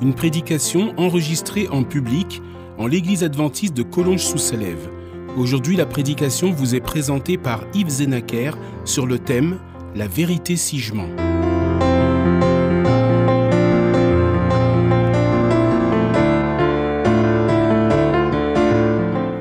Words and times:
Une 0.00 0.14
prédication 0.14 0.94
enregistrée 0.96 1.66
en 1.68 1.82
public 1.82 2.40
en 2.78 2.86
l'église 2.86 3.24
adventiste 3.24 3.74
de 3.74 3.82
Collonges-sous-Salève. 3.82 4.88
Aujourd'hui, 5.36 5.74
la 5.74 5.86
prédication 5.86 6.52
vous 6.52 6.76
est 6.76 6.80
présentée 6.80 7.36
par 7.36 7.64
Yves 7.74 7.88
Zenaker 7.88 8.56
sur 8.84 9.06
le 9.06 9.18
thème 9.18 9.58
La 9.96 10.06
vérité 10.06 10.54
si 10.54 10.78
je 10.78 10.94
mens. 10.94 11.08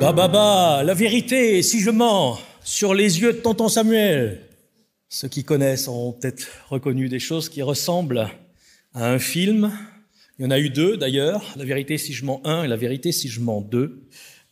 Bah 0.02 0.12
bah 0.12 0.28
bah, 0.28 0.82
la 0.84 0.94
vérité 0.96 1.62
si 1.62 1.82
je 1.82 1.92
mens 1.92 2.40
sur 2.64 2.96
les 2.96 3.22
yeux 3.22 3.34
de 3.34 3.38
tonton 3.38 3.70
Samuel. 3.70 4.42
Ceux 5.08 5.28
qui 5.28 5.44
connaissent 5.44 5.88
ont 5.88 6.14
peut-être 6.14 6.48
reconnu 6.70 7.10
des 7.10 7.20
choses 7.20 7.48
qui 7.48 7.62
ressemblent 7.62 8.28
à 8.96 9.12
un 9.12 9.20
film. 9.20 9.72
Il 10.40 10.44
y 10.44 10.46
en 10.46 10.52
a 10.52 10.60
eu 10.60 10.70
deux 10.70 10.98
d'ailleurs, 10.98 11.56
La 11.56 11.66
vérité 11.66 11.98
si 11.98 12.14
je 12.14 12.24
mens 12.24 12.42
1 12.44 12.66
et 12.66 12.68
La 12.68 12.76
vérité 12.76 13.12
si 13.12 13.28
je 13.28 13.40
mens 13.40 13.62
2. 13.62 14.04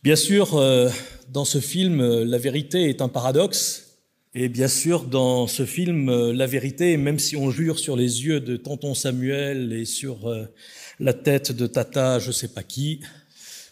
Bien 0.02 0.16
sûr, 0.16 0.56
euh, 0.56 0.90
dans 1.28 1.44
ce 1.44 1.60
film, 1.60 2.00
euh, 2.00 2.24
la 2.24 2.38
vérité 2.38 2.88
est 2.88 3.00
un 3.00 3.08
paradoxe. 3.08 4.00
Et 4.34 4.48
bien 4.48 4.66
sûr, 4.66 5.04
dans 5.04 5.46
ce 5.46 5.64
film, 5.64 6.08
euh, 6.08 6.32
la 6.32 6.48
vérité, 6.48 6.96
même 6.96 7.20
si 7.20 7.36
on 7.36 7.52
jure 7.52 7.78
sur 7.78 7.94
les 7.94 8.24
yeux 8.24 8.40
de 8.40 8.56
tonton 8.56 8.94
Samuel 8.94 9.72
et 9.72 9.84
sur 9.84 10.28
la 10.98 11.12
tête 11.12 11.52
de 11.52 11.68
tata, 11.68 12.18
je 12.18 12.32
sais 12.32 12.48
pas 12.48 12.64
qui, 12.64 12.98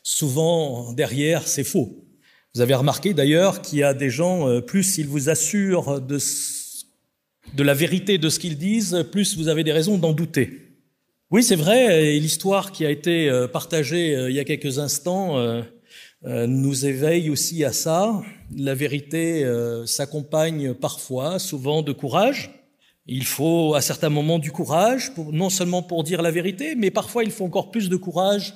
souvent 0.04 0.92
derrière, 0.92 1.48
c'est 1.48 1.64
faux. 1.64 2.06
Vous 2.54 2.60
avez 2.60 2.74
remarqué 2.74 3.12
d'ailleurs 3.12 3.60
qu'il 3.60 3.80
y 3.80 3.82
a 3.82 3.92
des 3.92 4.10
gens, 4.10 4.60
plus 4.60 4.98
ils 4.98 5.08
vous 5.08 5.30
assurent 5.30 6.00
de, 6.00 6.18
de 7.54 7.62
la 7.64 7.74
vérité 7.74 8.18
de 8.18 8.28
ce 8.28 8.38
qu'ils 8.38 8.56
disent, 8.56 9.04
plus 9.10 9.36
vous 9.36 9.48
avez 9.48 9.64
des 9.64 9.72
raisons 9.72 9.98
d'en 9.98 10.12
douter. 10.12 10.63
Oui, 11.34 11.42
c'est 11.42 11.56
vrai, 11.56 12.14
et 12.14 12.20
l'histoire 12.20 12.70
qui 12.70 12.86
a 12.86 12.90
été 12.90 13.28
partagée 13.52 14.12
il 14.28 14.32
y 14.36 14.38
a 14.38 14.44
quelques 14.44 14.78
instants 14.78 15.36
euh, 16.26 16.46
nous 16.46 16.86
éveille 16.86 17.28
aussi 17.28 17.64
à 17.64 17.72
ça. 17.72 18.22
La 18.56 18.76
vérité 18.76 19.44
euh, 19.44 19.84
s'accompagne 19.84 20.72
parfois, 20.72 21.40
souvent 21.40 21.82
de 21.82 21.90
courage. 21.90 22.50
Il 23.06 23.24
faut 23.24 23.74
à 23.74 23.80
certains 23.80 24.10
moments 24.10 24.38
du 24.38 24.52
courage, 24.52 25.10
non 25.32 25.50
seulement 25.50 25.82
pour 25.82 26.04
dire 26.04 26.22
la 26.22 26.30
vérité, 26.30 26.76
mais 26.76 26.92
parfois 26.92 27.24
il 27.24 27.32
faut 27.32 27.44
encore 27.44 27.72
plus 27.72 27.88
de 27.88 27.96
courage 27.96 28.54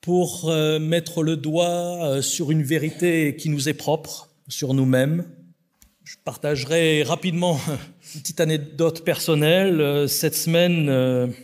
pour 0.00 0.48
euh, 0.48 0.78
mettre 0.78 1.24
le 1.24 1.36
doigt 1.36 2.22
sur 2.22 2.52
une 2.52 2.62
vérité 2.62 3.34
qui 3.34 3.48
nous 3.48 3.68
est 3.68 3.74
propre, 3.74 4.30
sur 4.46 4.74
nous-mêmes. 4.74 5.24
Je 6.04 6.14
partagerai 6.24 7.02
rapidement 7.02 7.58
une 8.14 8.20
petite 8.20 8.38
anecdote 8.38 9.04
personnelle. 9.04 10.08
Cette 10.08 10.36
semaine, 10.36 11.34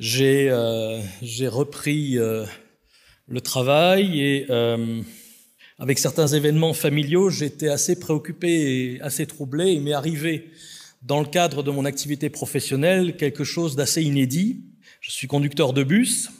j'ai 0.00 0.48
repris 1.48 2.18
le 3.30 3.40
travail 3.40 4.20
et 4.20 4.46
euh, 4.50 5.00
avec 5.78 6.00
certains 6.00 6.26
événements 6.26 6.74
familiaux, 6.74 7.30
j'étais 7.30 7.68
assez 7.68 7.98
préoccupé 7.98 8.48
et 8.50 9.00
assez 9.02 9.24
troublé. 9.24 9.70
Il 9.70 9.82
m'est 9.82 9.92
arrivé, 9.92 10.50
dans 11.02 11.20
le 11.20 11.26
cadre 11.26 11.62
de 11.62 11.70
mon 11.70 11.84
activité 11.84 12.28
professionnelle, 12.28 13.16
quelque 13.16 13.44
chose 13.44 13.76
d'assez 13.76 14.02
inédit. 14.02 14.64
Je 15.00 15.12
suis 15.12 15.28
conducteur 15.28 15.72
de 15.72 15.84
bus 15.84 16.30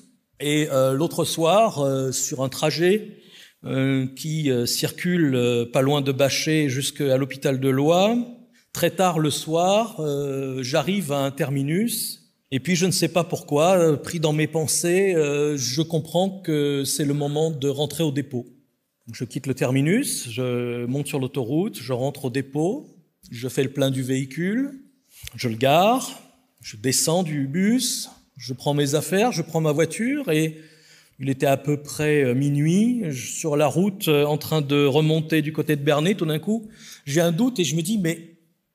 et 0.40 0.68
euh, 0.70 0.92
l'autre 0.92 1.24
soir, 1.24 1.78
euh, 1.78 2.10
sur 2.12 2.42
un 2.42 2.48
trajet 2.48 3.16
qui 4.16 4.50
circule 4.64 5.68
pas 5.70 5.82
loin 5.82 6.00
de 6.00 6.12
Bachet 6.12 6.70
jusqu'à 6.70 7.18
l'hôpital 7.18 7.60
de 7.60 7.68
Loire, 7.68 8.16
très 8.72 8.90
tard 8.90 9.18
le 9.18 9.28
soir, 9.28 10.00
j'arrive 10.62 11.12
à 11.12 11.18
un 11.18 11.30
terminus 11.30 12.19
et 12.52 12.60
puis 12.60 12.74
je 12.74 12.86
ne 12.86 12.90
sais 12.90 13.08
pas 13.08 13.24
pourquoi, 13.24 13.78
euh, 13.78 13.96
pris 13.96 14.18
dans 14.18 14.32
mes 14.32 14.48
pensées, 14.48 15.14
euh, 15.14 15.56
je 15.56 15.82
comprends 15.82 16.40
que 16.40 16.84
c'est 16.84 17.04
le 17.04 17.14
moment 17.14 17.50
de 17.50 17.68
rentrer 17.68 18.02
au 18.02 18.10
dépôt. 18.10 18.46
je 19.12 19.24
quitte 19.24 19.46
le 19.46 19.54
terminus, 19.54 20.28
je 20.30 20.84
monte 20.86 21.06
sur 21.06 21.18
l'autoroute, 21.18 21.78
je 21.80 21.92
rentre 21.92 22.26
au 22.26 22.30
dépôt, 22.30 22.88
je 23.30 23.48
fais 23.48 23.62
le 23.62 23.72
plein 23.72 23.90
du 23.90 24.02
véhicule, 24.02 24.72
je 25.36 25.48
le 25.48 25.56
gare, 25.56 26.22
je 26.60 26.76
descends 26.76 27.22
du 27.22 27.46
bus, 27.46 28.10
je 28.36 28.52
prends 28.52 28.74
mes 28.74 28.94
affaires, 28.94 29.32
je 29.32 29.42
prends 29.42 29.60
ma 29.60 29.72
voiture 29.72 30.30
et 30.30 30.60
il 31.18 31.28
était 31.28 31.46
à 31.46 31.56
peu 31.56 31.76
près 31.76 32.24
euh, 32.24 32.34
minuit, 32.34 33.04
sur 33.12 33.56
la 33.56 33.68
route 33.68 34.08
en 34.08 34.38
train 34.38 34.60
de 34.60 34.84
remonter 34.86 35.42
du 35.42 35.52
côté 35.52 35.76
de 35.76 35.82
Bernay, 35.82 36.14
tout 36.14 36.26
d'un 36.26 36.38
coup, 36.40 36.68
j'ai 37.04 37.20
un 37.20 37.32
doute 37.32 37.60
et 37.60 37.64
je 37.64 37.76
me 37.76 37.82
dis 37.82 37.98
mais 37.98 38.30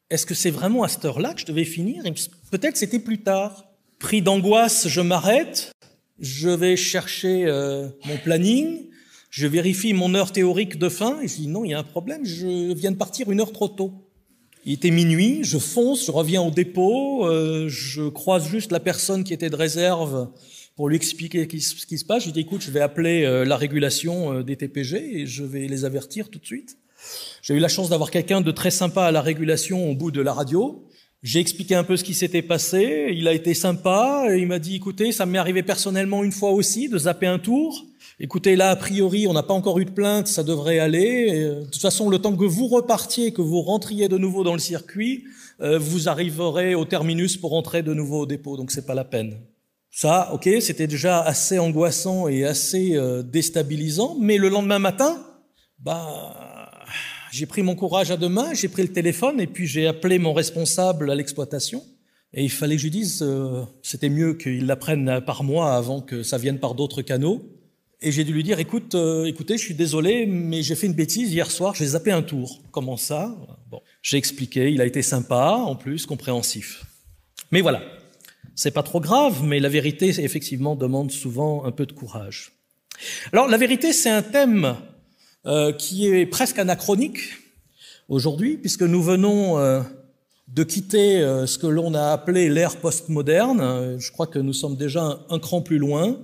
est-ce 0.10 0.26
que 0.26 0.36
c'est 0.36 0.52
vraiment 0.52 0.84
à 0.84 0.88
cette 0.88 1.04
heure-là 1.06 1.34
que 1.34 1.42
je 1.42 1.46
devais 1.46 1.66
finir? 1.66 2.04
Peut-être 2.52 2.78
c'était 2.78 3.00
plus 3.00 3.22
tard. 3.22 3.65
Pris 4.00 4.22
d'angoisse, 4.22 4.88
je 4.88 5.02
m'arrête, 5.02 5.72
je 6.20 6.50
vais 6.50 6.76
chercher 6.76 7.46
euh, 7.46 7.88
mon 8.06 8.18
planning, 8.18 8.90
je 9.30 9.48
vérifie 9.48 9.94
mon 9.94 10.14
heure 10.16 10.32
théorique 10.32 10.78
de 10.78 10.90
fin 10.90 11.22
et 11.22 11.28
je 11.28 11.36
dis 11.36 11.48
non, 11.48 11.64
il 11.64 11.72
y 11.72 11.74
a 11.74 11.80
un 11.80 11.84
problème, 11.84 12.26
je 12.26 12.74
viens 12.74 12.92
de 12.92 12.98
partir 12.98 13.32
une 13.32 13.40
heure 13.40 13.54
trop 13.54 13.70
tôt. 13.70 13.94
Il 14.66 14.74
était 14.74 14.92
minuit, 14.92 15.44
je 15.44 15.58
fonce, 15.58 16.06
je 16.08 16.12
reviens 16.12 16.42
au 16.42 16.52
dépôt, 16.52 17.26
euh, 17.26 17.68
je 17.70 18.10
croise 18.10 18.48
juste 18.50 18.72
la 18.72 18.80
personne 18.80 19.24
qui 19.24 19.34
était 19.34 19.50
de 19.50 19.56
réserve 19.56 20.30
pour 20.76 20.90
lui 20.90 20.98
expliquer 20.98 21.48
ce 21.60 21.86
qui 21.86 21.98
se 21.98 22.06
passe. 22.06 22.26
Je 22.26 22.32
dis 22.32 22.42
écoute, 22.42 22.62
je 22.62 22.72
vais 22.72 22.82
appeler 22.82 23.24
euh, 23.24 23.46
la 23.46 23.56
régulation 23.56 24.42
des 24.42 24.58
TPG 24.58 25.22
et 25.22 25.26
je 25.26 25.44
vais 25.44 25.68
les 25.68 25.86
avertir 25.86 26.30
tout 26.30 26.40
de 26.40 26.46
suite. 26.46 26.78
J'ai 27.42 27.54
eu 27.54 27.60
la 27.60 27.68
chance 27.70 27.90
d'avoir 27.90 28.12
quelqu'un 28.12 28.42
de 28.42 28.52
très 28.52 28.72
sympa 28.72 29.04
à 29.06 29.12
la 29.12 29.22
régulation 29.22 29.90
au 29.90 29.96
bout 29.96 30.12
de 30.12 30.22
la 30.22 30.34
radio. 30.34 30.86
J'ai 31.26 31.40
expliqué 31.40 31.74
un 31.74 31.84
peu 31.84 31.98
ce 31.98 32.04
qui 32.04 32.14
s'était 32.14 32.44
passé. 32.44 33.08
Il 33.12 33.28
a 33.28 33.34
été 33.34 33.56
sympa. 33.56 34.28
Et 34.30 34.38
il 34.38 34.46
m'a 34.46 34.60
dit, 34.60 34.76
écoutez, 34.76 35.12
ça 35.12 35.26
m'est 35.26 35.40
arrivé 35.40 35.64
personnellement 35.64 36.24
une 36.24 36.32
fois 36.32 36.52
aussi 36.52 36.88
de 36.88 37.00
zapper 37.00 37.26
un 37.26 37.40
tour. 37.40 37.84
Écoutez, 38.20 38.56
là, 38.56 38.70
a 38.70 38.76
priori, 38.76 39.26
on 39.26 39.34
n'a 39.34 39.42
pas 39.42 39.56
encore 39.56 39.80
eu 39.80 39.86
de 39.86 39.90
plainte, 39.90 40.28
ça 40.28 40.44
devrait 40.44 40.78
aller. 40.78 41.34
Euh, 41.34 41.62
de 41.62 41.66
toute 41.66 41.82
façon, 41.82 42.12
le 42.12 42.20
temps 42.20 42.38
que 42.38 42.46
vous 42.46 42.68
repartiez, 42.68 43.34
que 43.34 43.42
vous 43.42 43.62
rentriez 43.62 44.08
de 44.08 44.20
nouveau 44.20 44.44
dans 44.44 44.54
le 44.54 44.60
circuit, 44.60 45.24
euh, 45.62 45.80
vous 45.80 46.08
arriverez 46.10 46.76
au 46.76 46.86
terminus 46.86 47.38
pour 47.38 47.50
rentrer 47.50 47.82
de 47.82 47.96
nouveau 47.96 48.22
au 48.22 48.26
dépôt. 48.28 48.56
Donc, 48.56 48.70
c'est 48.70 48.86
pas 48.86 48.94
la 48.94 49.04
peine. 49.04 49.36
Ça, 49.90 50.30
ok, 50.32 50.48
c'était 50.60 50.86
déjà 50.86 51.22
assez 51.22 51.58
angoissant 51.58 52.28
et 52.28 52.46
assez 52.46 52.96
euh, 52.96 53.24
déstabilisant. 53.24 54.16
Mais 54.20 54.38
le 54.38 54.50
lendemain 54.50 54.80
matin, 54.80 55.26
bah, 55.80 56.55
j'ai 57.36 57.46
pris 57.46 57.64
mon 57.64 57.76
courage 57.76 58.12
à 58.12 58.18
deux 58.18 58.30
mains, 58.30 58.54
j'ai 58.54 58.70
pris 58.70 58.82
le 58.82 58.94
téléphone 58.94 59.42
et 59.42 59.48
puis 59.48 59.68
j'ai 59.68 59.88
appelé 59.88 60.20
mon 60.20 60.32
responsable 60.32 61.12
à 61.12 61.16
l'exploitation. 61.16 61.84
Et 62.34 62.44
il 62.44 62.50
fallait 62.50 62.76
que 62.76 62.80
je 62.80 62.86
lui 62.86 62.92
dise, 62.92 63.22
euh, 63.22 63.64
c'était 63.84 64.10
mieux 64.10 64.36
qu'il 64.36 64.66
l'apprenne 64.66 65.22
par 65.26 65.44
moi 65.44 65.76
avant 65.76 66.00
que 66.00 66.24
ça 66.24 66.38
vienne 66.38 66.60
par 66.60 66.76
d'autres 66.76 67.02
canaux. 67.02 67.44
Et 68.02 68.14
j'ai 68.14 68.24
dû 68.24 68.32
lui 68.34 68.44
dire, 68.44 68.60
écoute, 68.60 68.96
euh, 68.96 69.26
écoutez, 69.26 69.58
je 69.58 69.64
suis 69.64 69.74
désolé, 69.74 70.26
mais 70.26 70.62
j'ai 70.64 70.76
fait 70.76 70.88
une 70.88 70.94
bêtise 70.94 71.34
hier 71.34 71.52
soir, 71.52 71.76
j'ai 71.76 71.88
zappé 71.88 72.12
un 72.12 72.22
tour. 72.22 72.62
Comment 72.72 72.98
ça? 72.98 73.36
Bon, 73.70 73.82
j'ai 74.02 74.18
expliqué, 74.18 74.72
il 74.72 74.80
a 74.80 74.86
été 74.86 75.02
sympa, 75.02 75.58
en 75.58 75.76
plus 75.76 76.06
compréhensif. 76.06 76.86
Mais 77.52 77.60
voilà, 77.60 77.82
c'est 78.54 78.72
pas 78.72 78.84
trop 78.84 79.02
grave, 79.02 79.44
mais 79.44 79.60
la 79.60 79.70
vérité, 79.70 80.08
effectivement, 80.08 80.76
demande 80.76 81.12
souvent 81.12 81.66
un 81.66 81.72
peu 81.72 81.86
de 81.86 81.94
courage. 81.94 82.54
Alors, 83.34 83.48
la 83.48 83.58
vérité, 83.58 83.92
c'est 83.92 84.10
un 84.10 84.22
thème 84.22 84.76
euh, 85.48 85.72
qui 85.72 86.08
est 86.08 86.26
presque 86.26 86.58
anachronique 86.58 87.20
aujourd'hui, 88.10 88.58
puisque 88.58 88.82
nous 88.82 89.04
venons 89.04 89.60
euh, 89.60 89.80
de 90.48 90.64
quitter 90.64 91.22
euh, 91.22 91.46
ce 91.46 91.60
que 91.60 91.68
l'on 91.68 91.94
a 91.94 92.08
appelé 92.08 92.50
l'ère 92.50 92.78
postmoderne. 92.78 94.00
Je 94.00 94.12
crois 94.12 94.26
que 94.26 94.40
nous 94.40 94.54
sommes 94.54 94.76
déjà 94.76 95.20
un, 95.30 95.38
cran 95.38 95.62
plus 95.62 95.78
loin. 95.78 96.18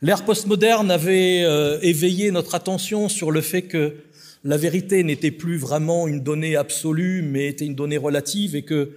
L'ère 0.00 0.24
postmoderne 0.24 0.90
avait 0.90 1.42
éveillé 1.82 2.30
notre 2.30 2.54
attention 2.54 3.10
sur 3.10 3.30
le 3.30 3.42
fait 3.42 3.62
que 3.62 3.96
la 4.44 4.56
vérité 4.56 5.04
n'était 5.04 5.30
plus 5.30 5.58
vraiment 5.58 6.08
une 6.08 6.22
donnée 6.22 6.56
absolue, 6.56 7.20
mais 7.20 7.48
était 7.48 7.66
une 7.66 7.74
donnée 7.74 7.98
relative, 7.98 8.56
et 8.56 8.62
que, 8.62 8.96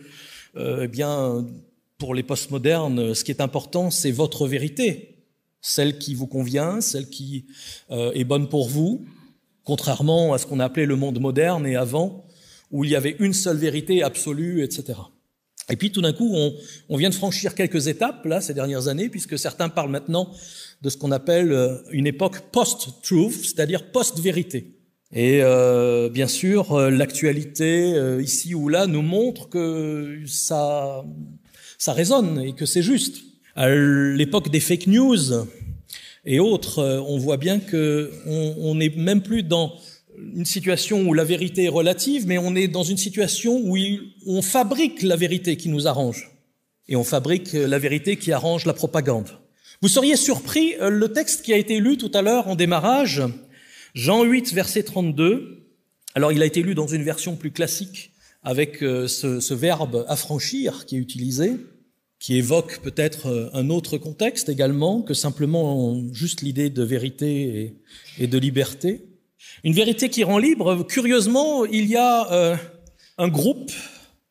eh 0.57 0.87
bien, 0.87 1.45
pour 1.97 2.13
les 2.13 2.23
postmodernes, 2.23 3.13
ce 3.13 3.23
qui 3.23 3.31
est 3.31 3.41
important, 3.41 3.89
c'est 3.89 4.11
votre 4.11 4.47
vérité, 4.47 5.15
celle 5.61 5.97
qui 5.97 6.13
vous 6.13 6.27
convient, 6.27 6.81
celle 6.81 7.07
qui 7.07 7.45
est 7.89 8.25
bonne 8.25 8.49
pour 8.49 8.67
vous, 8.67 9.05
contrairement 9.67 10.33
à 10.33 10.37
ce 10.37 10.45
qu'on 10.45 10.61
appelait 10.61 10.85
le 10.85 10.95
monde 10.95 11.19
moderne 11.19 11.67
et 11.67 11.75
avant, 11.75 12.25
où 12.71 12.85
il 12.85 12.89
y 12.89 12.95
avait 12.95 13.17
une 13.19 13.33
seule 13.33 13.57
vérité 13.57 14.01
absolue, 14.01 14.63
etc. 14.63 14.97
Et 15.69 15.75
puis 15.75 15.91
tout 15.91 16.01
d'un 16.01 16.13
coup, 16.13 16.33
on, 16.87 16.95
vient 16.95 17.09
de 17.09 17.15
franchir 17.15 17.53
quelques 17.53 17.87
étapes, 17.87 18.25
là, 18.25 18.39
ces 18.39 18.53
dernières 18.53 18.87
années, 18.87 19.09
puisque 19.09 19.37
certains 19.37 19.67
parlent 19.67 19.91
maintenant 19.91 20.31
de 20.81 20.89
ce 20.89 20.95
qu'on 20.95 21.11
appelle 21.11 21.51
euh, 21.51 21.77
une 21.91 22.07
époque 22.07 22.39
post-truth, 22.53 23.43
c'est-à-dire 23.43 23.91
post-vérité. 23.91 24.77
Et 25.11 25.39
euh, 25.41 26.07
bien 26.07 26.27
sûr, 26.27 26.71
euh, 26.71 26.89
l'actualité, 26.89 27.93
euh, 27.93 28.21
ici 28.21 28.55
ou 28.55 28.69
là, 28.69 28.87
nous 28.87 29.01
montre 29.01 29.49
que 29.49 30.21
ça, 30.25 31.03
ça 31.77 31.91
résonne 31.91 32.39
et 32.39 32.53
que 32.53 32.65
c'est 32.65 32.81
juste. 32.81 33.17
À 33.55 33.69
l'époque 33.69 34.49
des 34.49 34.61
fake 34.61 34.87
news 34.87 35.45
et 36.29 36.41
autres, 36.41 36.83
on 37.07 37.18
voit 37.18 37.38
bien 37.38 37.59
que 37.59 38.12
on 38.25 38.75
n'est 38.75 38.89
même 38.89 39.21
plus 39.21 39.44
dans 39.44 39.74
une 40.18 40.45
situation 40.45 41.07
où 41.07 41.13
la 41.13 41.24
vérité 41.24 41.63
est 41.63 41.69
relative, 41.69 42.27
mais 42.27 42.38
on 42.38 42.53
est 42.53 42.68
dans 42.68 42.83
une 42.83 42.97
situation 42.97 43.62
où 43.63 43.77
on 44.25 44.41
fabrique 44.41 45.03
la 45.03 45.15
vérité 45.15 45.56
qui 45.56 45.69
nous 45.69 45.88
arrange. 45.88 46.29
Et 46.89 46.97
on 46.97 47.06
fabrique 47.06 47.53
la 47.53 47.79
vérité 47.79 48.18
qui 48.18 48.33
arrange 48.33 48.65
la 48.65 48.74
propagande. 48.74 49.29
Vous 49.81 49.88
seriez 49.88 50.18
surpris, 50.18 50.75
le 50.81 51.07
texte 51.13 51.44
qui 51.44 51.53
a 51.53 51.57
été 51.57 51.79
lu 51.79 51.97
tout 51.97 52.12
à 52.13 52.21
l'heure 52.21 52.50
en 52.50 52.56
démarrage, 52.56 53.24
Jean 53.94 54.24
8, 54.24 54.53
verset 54.53 54.83
32. 54.83 55.65
Alors, 56.13 56.33
il 56.33 56.41
a 56.41 56.45
été 56.45 56.62
lu 56.62 56.75
dans 56.75 56.88
une 56.88 57.03
version 57.03 57.38
plus 57.38 57.51
classique 57.51 58.12
avec 58.44 58.83
euh, 58.83 59.07
ce 59.07 59.53
verbe 59.53 60.03
affranchir 60.09 60.85
qui 60.85 60.97
est 60.97 61.00
utilisé, 61.00 61.53
qui 62.19 62.37
évoque 62.37 62.79
peut-être 62.79 63.27
euh, 63.27 63.49
un 63.53 63.69
autre 63.69 63.97
contexte 63.97 64.49
également 64.49 65.01
que 65.01 65.13
simplement 65.13 66.01
juste 66.13 66.41
l'idée 66.41 66.69
de 66.69 66.83
vérité 66.83 67.75
et, 68.17 68.27
de 68.27 68.37
liberté. 68.37 69.05
Une 69.63 69.73
vérité 69.73 70.09
qui 70.09 70.23
rend 70.23 70.37
libre. 70.37 70.85
Curieusement, 70.87 71.65
il 71.65 71.85
y 71.85 71.95
a 71.95 72.31
euh, 72.31 72.55
un 73.17 73.27
groupe, 73.27 73.71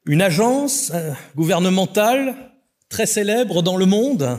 une 0.05 0.23
agence 0.23 0.93
gouvernementale 1.37 2.53
très 2.89 3.07
célèbre 3.07 3.63
dans 3.63 3.77
le 3.77 3.87
monde, 3.87 4.39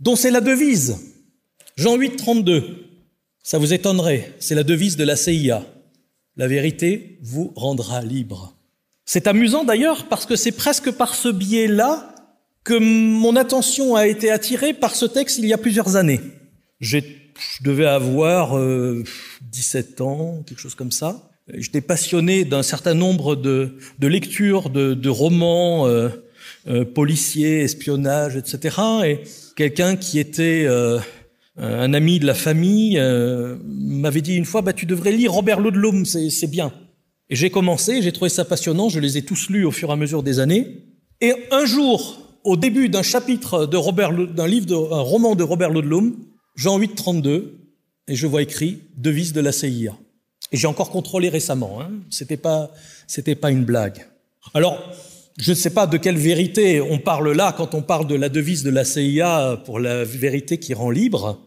dont 0.00 0.16
c'est 0.16 0.30
la 0.30 0.40
devise. 0.40 0.98
Jean 1.76 1.96
8, 1.96 2.16
32. 2.16 2.88
Ça 3.42 3.58
vous 3.58 3.72
étonnerait, 3.72 4.34
c'est 4.40 4.54
la 4.54 4.64
devise 4.64 4.96
de 4.96 5.04
la 5.04 5.16
CIA. 5.16 5.64
La 6.36 6.46
vérité 6.46 7.18
vous 7.22 7.52
rendra 7.56 8.02
libre. 8.02 8.54
C'est 9.04 9.26
amusant 9.26 9.64
d'ailleurs 9.64 10.06
parce 10.06 10.26
que 10.26 10.36
c'est 10.36 10.52
presque 10.52 10.90
par 10.90 11.14
ce 11.14 11.28
biais-là 11.28 12.14
que 12.68 12.78
mon 12.78 13.34
attention 13.34 13.96
a 13.96 14.06
été 14.06 14.30
attirée 14.30 14.74
par 14.74 14.94
ce 14.94 15.06
texte 15.06 15.38
il 15.38 15.46
y 15.46 15.54
a 15.54 15.58
plusieurs 15.58 15.96
années. 15.96 16.20
Je 16.80 17.00
devais 17.62 17.86
avoir 17.86 18.58
euh, 18.58 19.02
17 19.50 20.02
ans, 20.02 20.42
quelque 20.46 20.60
chose 20.60 20.74
comme 20.74 20.92
ça. 20.92 21.30
J'étais 21.54 21.80
passionné 21.80 22.44
d'un 22.44 22.62
certain 22.62 22.92
nombre 22.92 23.36
de, 23.36 23.78
lectures 24.02 24.68
de, 24.68 25.08
romans 25.08 25.86
euh, 25.86 26.10
euh, 26.68 26.84
policiers, 26.84 27.60
espionnage, 27.60 28.36
etc. 28.36 28.76
Et 29.06 29.20
quelqu'un 29.56 29.96
qui 29.96 30.18
était 30.18 30.66
euh, 30.66 30.98
euh, 31.58 31.80
un 31.80 31.94
ami 31.94 32.18
de 32.18 32.26
la 32.26 32.34
famille 32.34 32.98
euh, 32.98 33.56
m'avait 33.64 34.20
dit 34.20 34.36
une 34.36 34.44
fois, 34.44 34.60
bah, 34.60 34.74
tu 34.74 34.84
devrais 34.84 35.12
lire 35.12 35.32
Robert 35.32 35.60
Ludlum, 35.60 36.04
c'est 36.04 36.50
bien. 36.50 36.70
Et 37.30 37.36
j'ai 37.36 37.48
commencé, 37.48 38.02
j'ai 38.02 38.12
trouvé 38.12 38.28
ça 38.28 38.44
passionnant, 38.44 38.90
je 38.90 39.00
les 39.00 39.16
ai 39.16 39.22
tous 39.22 39.48
lus 39.48 39.64
au 39.64 39.70
fur 39.70 39.88
et 39.88 39.92
à 39.92 39.96
mesure 39.96 40.22
des 40.22 40.38
années. 40.38 40.84
Et 41.22 41.32
un 41.50 41.64
jour, 41.64 42.27
au 42.48 42.56
début 42.56 42.88
d'un 42.88 43.02
chapitre 43.02 43.66
d'un 43.66 44.46
livre, 44.46 44.74
roman 45.00 45.34
de 45.34 45.42
Robert 45.42 45.70
Ludlum, 45.70 46.16
Jean 46.56 46.78
8, 46.78 46.94
32, 46.94 47.58
et 48.08 48.14
je 48.14 48.26
vois 48.26 48.40
écrit 48.40 48.78
devise 48.96 49.34
de 49.34 49.42
la 49.42 49.52
CIA. 49.52 49.94
Et 50.50 50.56
j'ai 50.56 50.66
encore 50.66 50.88
contrôlé 50.88 51.28
récemment. 51.28 51.82
Hein. 51.82 51.90
C'était 52.08 52.38
pas, 52.38 52.70
c'était 53.06 53.34
pas 53.34 53.50
une 53.50 53.64
blague. 53.64 54.06
Alors, 54.54 54.82
je 55.36 55.50
ne 55.50 55.56
sais 55.56 55.70
pas 55.70 55.86
de 55.86 55.98
quelle 55.98 56.16
vérité 56.16 56.80
on 56.80 56.98
parle 56.98 57.32
là 57.32 57.54
quand 57.54 57.74
on 57.74 57.82
parle 57.82 58.06
de 58.06 58.14
la 58.14 58.30
devise 58.30 58.62
de 58.62 58.70
la 58.70 58.84
CIA 58.84 59.60
pour 59.66 59.78
la 59.78 60.04
vérité 60.04 60.58
qui 60.58 60.72
rend 60.72 60.90
libre. 60.90 61.38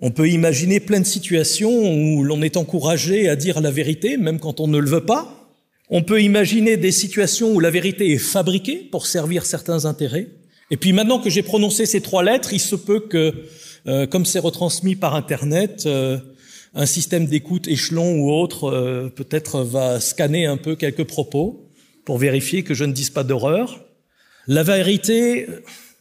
On 0.00 0.10
peut 0.10 0.30
imaginer 0.30 0.80
plein 0.80 1.00
de 1.00 1.06
situations 1.06 1.70
où 1.70 2.24
l'on 2.24 2.40
est 2.40 2.56
encouragé 2.56 3.28
à 3.28 3.36
dire 3.36 3.60
la 3.60 3.70
vérité, 3.70 4.16
même 4.16 4.40
quand 4.40 4.60
on 4.60 4.68
ne 4.68 4.78
le 4.78 4.88
veut 4.88 5.04
pas. 5.04 5.52
On 5.90 6.02
peut 6.02 6.22
imaginer 6.22 6.78
des 6.78 6.92
situations 6.92 7.52
où 7.52 7.60
la 7.60 7.70
vérité 7.70 8.10
est 8.12 8.18
fabriquée 8.18 8.76
pour 8.76 9.06
servir 9.06 9.44
certains 9.44 9.84
intérêts. 9.84 10.28
Et 10.70 10.76
puis 10.76 10.92
maintenant 10.92 11.18
que 11.18 11.30
j'ai 11.30 11.42
prononcé 11.42 11.86
ces 11.86 12.00
trois 12.00 12.22
lettres, 12.22 12.52
il 12.52 12.60
se 12.60 12.76
peut 12.76 13.00
que, 13.00 13.34
euh, 13.86 14.06
comme 14.06 14.24
c'est 14.24 14.38
retransmis 14.38 14.96
par 14.96 15.14
Internet, 15.14 15.84
euh, 15.86 16.18
un 16.74 16.86
système 16.86 17.26
d'écoute 17.26 17.68
échelon 17.68 18.16
ou 18.18 18.32
autre 18.32 18.64
euh, 18.64 19.08
peut-être 19.08 19.62
va 19.62 20.00
scanner 20.00 20.46
un 20.46 20.56
peu 20.56 20.76
quelques 20.76 21.04
propos 21.04 21.70
pour 22.04 22.18
vérifier 22.18 22.62
que 22.62 22.74
je 22.74 22.84
ne 22.84 22.92
dise 22.92 23.10
pas 23.10 23.24
d'horreur. 23.24 23.84
La 24.46 24.62
vérité, 24.62 25.46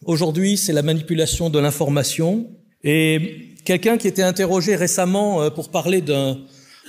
aujourd'hui, 0.05 0.57
c'est 0.57 0.73
la 0.73 0.83
manipulation 0.83 1.49
de 1.49 1.59
l'information. 1.59 2.49
Et 2.83 3.55
Quelqu'un 3.65 3.97
qui 3.97 4.07
était 4.07 4.21
interrogé 4.21 4.75
récemment 4.75 5.41
euh, 5.41 5.49
pour 5.49 5.69
parler 5.71 6.01
d'un 6.01 6.37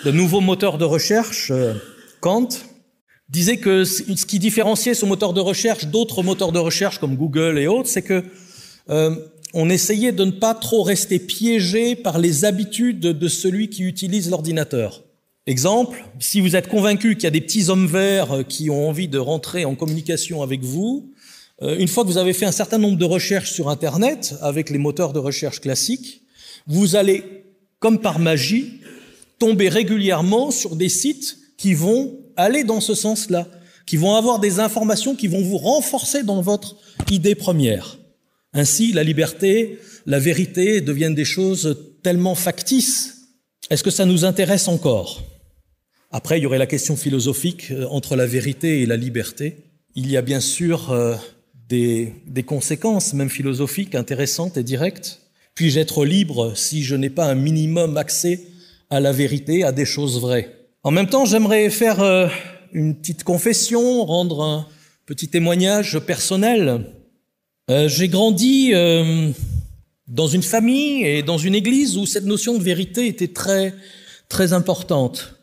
nouveau 0.05 0.41
moteur 0.41 0.77
de 0.77 0.85
recherche, 0.85 1.51
euh, 1.51 1.73
Kant, 2.21 2.49
disait 3.29 3.57
que 3.57 3.85
ce 3.85 4.03
qui 4.03 4.39
différenciait 4.39 4.95
ce 4.95 5.05
moteur 5.05 5.33
de 5.33 5.41
recherche 5.41 5.87
d'autres 5.87 6.23
moteurs 6.23 6.53
de 6.53 6.59
recherche 6.59 6.99
comme 6.99 7.17
Google 7.17 7.59
et 7.59 7.67
autres, 7.67 7.89
c'est 7.89 8.03
que 8.03 8.25
euh, 8.89 9.17
on 9.53 9.69
essayait 9.69 10.13
de 10.13 10.25
ne 10.25 10.31
pas 10.31 10.55
trop 10.55 10.83
rester 10.83 11.19
piégé 11.19 11.97
par 11.97 12.19
les 12.19 12.45
habitudes 12.45 13.01
de 13.01 13.29
celui 13.29 13.69
qui 13.69 13.83
utilise 13.83 14.31
l'ordinateur. 14.31 15.03
Exemple, 15.47 16.05
si 16.19 16.41
vous 16.41 16.57
êtes 16.57 16.69
convaincu 16.69 17.15
qu'il 17.15 17.25
y 17.25 17.29
a 17.29 17.31
des 17.31 17.41
petits 17.41 17.69
hommes 17.69 17.87
verts 17.87 18.45
qui 18.49 18.69
ont 18.69 18.89
envie 18.89 19.09
de 19.09 19.19
rentrer 19.19 19.65
en 19.65 19.75
communication 19.77 20.43
avec 20.43 20.63
vous, 20.63 21.13
une 21.63 21.89
fois 21.89 22.03
que 22.03 22.09
vous 22.09 22.19
avez 22.19 22.33
fait 22.33 22.47
un 22.47 22.53
certain 22.53 22.79
nombre 22.79 22.99
de 22.99 23.05
recherches 23.05 23.53
sur 23.53 23.71
Internet 23.71 24.35
avec 24.43 24.71
les 24.71 24.79
moteurs 24.79 25.13
de 25.13 25.21
recherche 25.21 25.61
classiques, 25.61 26.23
vous 26.67 26.97
allez, 26.97 27.23
comme 27.79 28.01
par 28.01 28.19
magie, 28.19 28.81
tomber 29.39 29.69
régulièrement 29.69 30.51
sur 30.51 30.75
des 30.75 30.89
sites 30.89 31.39
qui 31.57 31.75
vont 31.75 32.19
aller 32.37 32.65
dans 32.65 32.81
ce 32.81 32.95
sens-là, 32.95 33.49
qui 33.87 33.97
vont 33.97 34.15
avoir 34.15 34.41
des 34.41 34.59
informations 34.59 35.15
qui 35.15 35.29
vont 35.29 35.43
vous 35.43 35.59
renforcer 35.59 36.25
dans 36.25 36.43
votre 36.43 36.77
idée 37.11 37.37
première. 37.37 37.99
Ainsi, 38.53 38.93
la 38.93 39.05
liberté, 39.05 39.79
la 40.07 40.19
vérité 40.19 40.81
deviennent 40.81 41.15
des 41.15 41.25
choses 41.25 41.77
tellement 42.03 42.35
factices. 42.35 43.29
Est-ce 43.71 43.83
que 43.83 43.91
ça 43.91 44.05
nous 44.05 44.25
intéresse 44.25 44.67
encore? 44.69 45.23
Après, 46.11 46.39
il 46.39 46.43
y 46.43 46.47
aurait 46.47 46.59
la 46.59 46.67
question 46.67 46.97
philosophique 46.97 47.71
euh, 47.71 47.87
entre 47.91 48.17
la 48.17 48.27
vérité 48.27 48.81
et 48.81 48.87
la 48.87 48.97
liberté. 48.97 49.57
Il 49.95 50.11
y 50.11 50.17
a 50.17 50.23
bien 50.23 50.41
sûr 50.41 50.91
euh, 50.91 51.17
des, 51.69 52.13
des 52.27 52.43
conséquences, 52.43 53.13
même 53.13 53.31
philosophiques, 53.31 53.95
intéressantes 53.95 54.57
et 54.57 54.63
directes. 54.63 55.21
Puis-je 55.55 55.81
être 55.81 56.05
libre 56.05 56.57
si 56.57 56.83
je 56.83 56.97
n'ai 56.97 57.11
pas 57.11 57.27
un 57.27 57.35
minimum 57.35 57.97
accès 57.97 58.41
à 58.89 59.01
la 59.01 59.13
vérité, 59.13 59.65
à 59.65 59.73
des 59.73 59.85
choses 59.85 60.21
vraies? 60.21 60.56
En 60.87 60.93
même 60.93 61.09
temps, 61.09 61.25
j'aimerais 61.25 61.69
faire 61.69 62.01
euh, 62.01 62.29
une 62.73 62.95
petite 62.95 63.25
confession, 63.25 64.05
rendre 64.05 64.45
un 64.45 64.69
petit 65.05 65.27
témoignage 65.27 65.99
personnel. 65.99 66.85
Euh, 67.69 67.89
j'ai 67.89 68.07
grandi 68.07 68.71
euh, 68.73 69.33
dans 70.07 70.29
une 70.29 70.45
famille 70.45 71.05
et 71.05 71.25
dans 71.25 71.39
une 71.39 71.57
église 71.57 71.99
où 71.99 72.07
cette 72.07 72.25
notion 72.25 72.57
de 72.57 72.63
vérité 72.63 73.09
était 73.09 73.27
très 73.27 73.75
très 74.29 74.53
importante. 74.53 75.35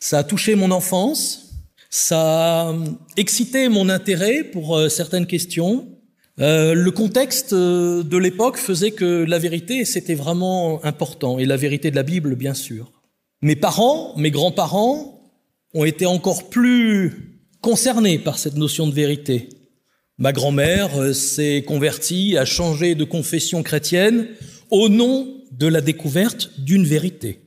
Ça 0.00 0.18
a 0.18 0.24
touché 0.24 0.56
mon 0.56 0.72
enfance, 0.72 1.52
ça 1.88 2.70
a 2.70 2.74
excité 3.16 3.68
mon 3.68 3.90
intérêt 3.90 4.42
pour 4.42 4.90
certaines 4.90 5.26
questions, 5.26 5.86
le 6.36 6.90
contexte 6.90 7.54
de 7.54 8.16
l'époque 8.16 8.56
faisait 8.56 8.90
que 8.90 9.22
la 9.22 9.38
vérité, 9.38 9.84
c'était 9.84 10.16
vraiment 10.16 10.84
important, 10.84 11.38
et 11.38 11.44
la 11.44 11.56
vérité 11.56 11.92
de 11.92 11.96
la 11.96 12.02
Bible, 12.02 12.34
bien 12.34 12.54
sûr. 12.54 12.90
Mes 13.42 13.56
parents, 13.56 14.12
mes 14.16 14.30
grands-parents, 14.30 15.32
ont 15.72 15.84
été 15.84 16.04
encore 16.04 16.50
plus 16.50 17.40
concernés 17.62 18.18
par 18.18 18.38
cette 18.38 18.56
notion 18.56 18.86
de 18.86 18.92
vérité. 18.92 19.48
Ma 20.18 20.32
grand-mère 20.32 21.00
euh, 21.00 21.14
s'est 21.14 21.64
convertie, 21.66 22.36
a 22.36 22.44
changé 22.44 22.94
de 22.94 23.04
confession 23.04 23.62
chrétienne 23.62 24.28
au 24.70 24.90
nom 24.90 25.26
de 25.52 25.66
la 25.66 25.80
découverte 25.80 26.50
d'une 26.58 26.84
vérité. 26.84 27.40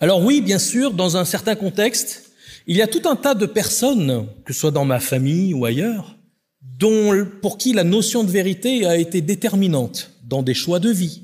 Alors 0.00 0.24
oui, 0.24 0.40
bien 0.40 0.58
sûr, 0.58 0.92
dans 0.92 1.18
un 1.18 1.26
certain 1.26 1.54
contexte, 1.54 2.32
il 2.66 2.76
y 2.76 2.82
a 2.82 2.86
tout 2.86 3.02
un 3.06 3.16
tas 3.16 3.34
de 3.34 3.46
personnes, 3.46 4.26
que 4.46 4.54
ce 4.54 4.60
soit 4.60 4.70
dans 4.70 4.86
ma 4.86 5.00
famille 5.00 5.52
ou 5.52 5.66
ailleurs, 5.66 6.16
dont, 6.62 7.26
pour 7.42 7.58
qui 7.58 7.74
la 7.74 7.84
notion 7.84 8.24
de 8.24 8.30
vérité 8.30 8.86
a 8.86 8.96
été 8.96 9.20
déterminante 9.20 10.12
dans 10.24 10.42
des 10.42 10.54
choix 10.54 10.80
de 10.80 10.90
vie, 10.90 11.22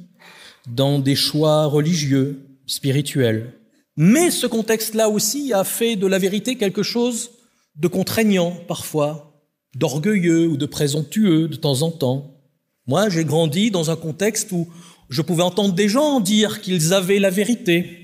dans 0.68 0.98
des 0.98 1.16
choix 1.16 1.64
religieux, 1.64 2.46
spirituels. 2.66 3.54
Mais 3.96 4.30
ce 4.30 4.46
contexte-là 4.46 5.08
aussi 5.08 5.52
a 5.52 5.64
fait 5.64 5.96
de 5.96 6.06
la 6.06 6.18
vérité 6.18 6.56
quelque 6.56 6.82
chose 6.82 7.30
de 7.76 7.88
contraignant 7.88 8.56
parfois, 8.68 9.42
d'orgueilleux 9.76 10.46
ou 10.46 10.56
de 10.56 10.66
présomptueux 10.66 11.48
de 11.48 11.56
temps 11.56 11.82
en 11.82 11.90
temps. 11.90 12.38
Moi, 12.86 13.08
j'ai 13.08 13.24
grandi 13.24 13.70
dans 13.70 13.90
un 13.90 13.96
contexte 13.96 14.52
où 14.52 14.68
je 15.08 15.22
pouvais 15.22 15.42
entendre 15.42 15.74
des 15.74 15.88
gens 15.88 16.20
dire 16.20 16.60
qu'ils 16.60 16.94
avaient 16.94 17.18
la 17.18 17.30
vérité. 17.30 17.98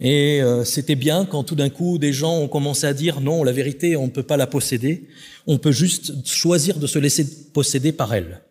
Et 0.00 0.42
euh, 0.42 0.64
c'était 0.64 0.94
bien 0.94 1.24
quand 1.24 1.44
tout 1.44 1.54
d'un 1.54 1.70
coup 1.70 1.98
des 1.98 2.12
gens 2.12 2.38
ont 2.38 2.48
commencé 2.48 2.86
à 2.86 2.92
dire 2.92 3.20
non, 3.20 3.44
la 3.44 3.52
vérité, 3.52 3.96
on 3.96 4.06
ne 4.06 4.10
peut 4.10 4.22
pas 4.22 4.36
la 4.36 4.46
posséder, 4.46 5.08
on 5.46 5.58
peut 5.58 5.72
juste 5.72 6.26
choisir 6.26 6.78
de 6.78 6.86
se 6.86 6.98
laisser 6.98 7.50
posséder 7.52 7.92
par 7.92 8.12
elle. 8.12 8.42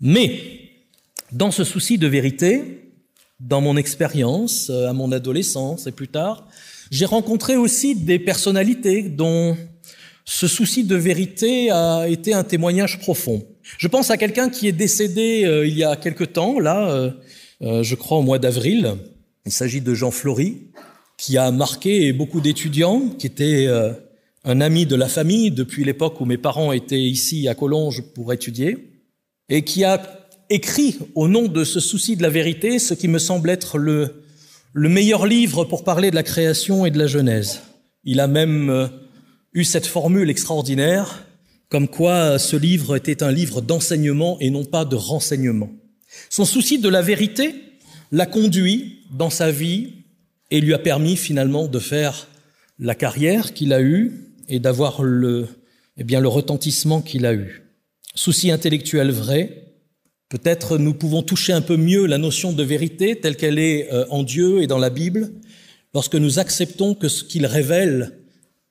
Mais 0.00 0.40
dans 1.32 1.50
ce 1.50 1.64
souci 1.64 1.98
de 1.98 2.06
vérité, 2.06 2.83
dans 3.40 3.60
mon 3.60 3.76
expérience, 3.76 4.70
euh, 4.70 4.88
à 4.88 4.92
mon 4.92 5.12
adolescence 5.12 5.86
et 5.86 5.92
plus 5.92 6.08
tard, 6.08 6.46
j'ai 6.90 7.04
rencontré 7.04 7.56
aussi 7.56 7.94
des 7.94 8.18
personnalités 8.18 9.02
dont 9.02 9.56
ce 10.24 10.46
souci 10.46 10.84
de 10.84 10.96
vérité 10.96 11.70
a 11.70 12.06
été 12.08 12.32
un 12.32 12.44
témoignage 12.44 12.98
profond. 12.98 13.44
Je 13.78 13.88
pense 13.88 14.10
à 14.10 14.16
quelqu'un 14.16 14.48
qui 14.48 14.68
est 14.68 14.72
décédé 14.72 15.44
euh, 15.44 15.66
il 15.66 15.76
y 15.76 15.84
a 15.84 15.96
quelque 15.96 16.24
temps, 16.24 16.58
là, 16.60 17.12
je 17.60 17.94
crois 17.94 18.18
au 18.18 18.22
mois 18.22 18.38
d'avril, 18.38 18.96
il 19.46 19.52
s'agit 19.52 19.80
de 19.80 19.94
Jean 19.94 20.10
Flory, 20.10 20.68
qui 21.18 21.38
a 21.38 21.50
marqué 21.50 22.12
beaucoup 22.12 22.40
d'étudiants, 22.40 23.08
qui 23.18 23.26
était 23.26 23.66
euh, 23.66 23.92
un 24.44 24.60
ami 24.60 24.86
de 24.86 24.96
la 24.96 25.08
famille 25.08 25.50
depuis 25.50 25.84
l'époque 25.84 26.20
où 26.20 26.24
mes 26.24 26.38
parents 26.38 26.72
étaient 26.72 27.00
ici 27.00 27.48
à 27.48 27.54
Collonges 27.54 28.02
pour 28.14 28.32
étudier, 28.32 28.90
et 29.48 29.62
qui 29.62 29.84
a 29.84 29.98
écrit 30.50 30.98
au 31.14 31.28
nom 31.28 31.48
de 31.48 31.64
ce 31.64 31.80
souci 31.80 32.16
de 32.16 32.22
la 32.22 32.28
vérité 32.28 32.78
ce 32.78 32.94
qui 32.94 33.08
me 33.08 33.18
semble 33.18 33.50
être 33.50 33.78
le, 33.78 34.24
le 34.72 34.88
meilleur 34.88 35.26
livre 35.26 35.64
pour 35.64 35.84
parler 35.84 36.10
de 36.10 36.14
la 36.14 36.22
création 36.22 36.86
et 36.86 36.90
de 36.90 36.98
la 36.98 37.06
Genèse. 37.06 37.62
Il 38.04 38.20
a 38.20 38.26
même 38.26 38.70
euh, 38.70 38.88
eu 39.52 39.64
cette 39.64 39.86
formule 39.86 40.30
extraordinaire, 40.30 41.26
comme 41.68 41.88
quoi 41.88 42.38
ce 42.38 42.56
livre 42.56 42.96
était 42.96 43.22
un 43.22 43.32
livre 43.32 43.60
d'enseignement 43.60 44.36
et 44.40 44.50
non 44.50 44.64
pas 44.64 44.84
de 44.84 44.96
renseignement. 44.96 45.70
Son 46.30 46.44
souci 46.44 46.78
de 46.78 46.88
la 46.88 47.02
vérité 47.02 47.54
l'a 48.12 48.26
conduit 48.26 49.00
dans 49.10 49.30
sa 49.30 49.50
vie 49.50 50.04
et 50.50 50.60
lui 50.60 50.74
a 50.74 50.78
permis 50.78 51.16
finalement 51.16 51.66
de 51.66 51.78
faire 51.78 52.28
la 52.78 52.94
carrière 52.94 53.54
qu'il 53.54 53.72
a 53.72 53.80
eue 53.80 54.34
et 54.48 54.58
d'avoir 54.58 55.02
le, 55.02 55.48
eh 55.96 56.04
bien, 56.04 56.20
le 56.20 56.28
retentissement 56.28 57.00
qu'il 57.00 57.26
a 57.26 57.34
eu. 57.34 57.62
Souci 58.14 58.50
intellectuel 58.50 59.10
vrai, 59.10 59.63
peut-être 60.28 60.78
nous 60.78 60.94
pouvons 60.94 61.22
toucher 61.22 61.52
un 61.52 61.60
peu 61.60 61.76
mieux 61.76 62.06
la 62.06 62.18
notion 62.18 62.52
de 62.52 62.62
vérité 62.62 63.20
telle 63.20 63.36
qu'elle 63.36 63.58
est 63.58 63.92
euh, 63.92 64.06
en 64.10 64.22
Dieu 64.22 64.62
et 64.62 64.66
dans 64.66 64.78
la 64.78 64.90
Bible 64.90 65.32
lorsque 65.94 66.16
nous 66.16 66.38
acceptons 66.38 66.94
que 66.94 67.08
ce 67.08 67.24
qu'il 67.24 67.46
révèle 67.46 68.18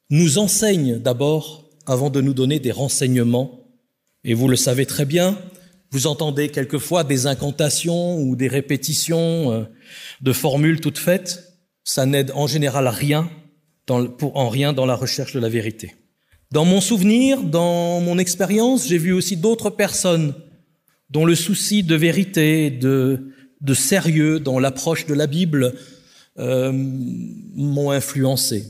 nous 0.10 0.38
enseigne 0.38 1.00
d'abord 1.00 1.69
avant 1.86 2.10
de 2.10 2.22
nous 2.22 2.33
donner 2.33 2.60
des 2.60 2.72
renseignements. 2.72 3.62
Et 4.24 4.33
vous 4.33 4.48
le 4.48 4.55
savez 4.55 4.86
très 4.86 5.05
bien, 5.05 5.38
vous 5.91 6.07
entendez 6.07 6.50
quelquefois 6.50 7.03
des 7.03 7.27
incantations 7.27 8.17
ou 8.17 8.36
des 8.36 8.48
répétitions 8.48 9.51
euh, 9.51 9.63
de 10.22 10.33
formules 10.33 10.81
toutes 10.81 10.98
faites. 10.98 11.53
Ça 11.83 12.05
n'aide 12.05 12.31
en 12.36 12.48
général 12.48 12.88
à 12.88 12.91
rien, 12.91 13.29
en 13.89 14.50
rien 14.50 14.74
dans 14.74 14.86
la 14.86 14.95
recherche 14.95 15.33
de 15.33 15.39
la 15.39 15.50
vérité. 15.50 15.95
Dans 16.51 16.65
mon 16.65 16.81
souvenir, 16.81 17.41
dans 17.41 18.00
mon 18.00 18.17
expérience, 18.17 18.88
j'ai 18.88 18.98
vu 18.98 19.12
aussi 19.12 19.38
d'autres 19.38 19.69
personnes 19.69 20.33
dont 21.10 21.25
le 21.25 21.36
souci 21.36 21.83
de 21.83 21.95
vérité, 21.95 22.69
de, 22.69 23.33
de 23.62 23.74
sérieux 23.74 24.39
dans 24.39 24.60
l'approche 24.60 25.05
de 25.05 25.13
la 25.13 25.27
Bible 25.27 25.74
euh, 26.39 26.72
m'ont 26.74 27.91
influencé. 27.91 28.65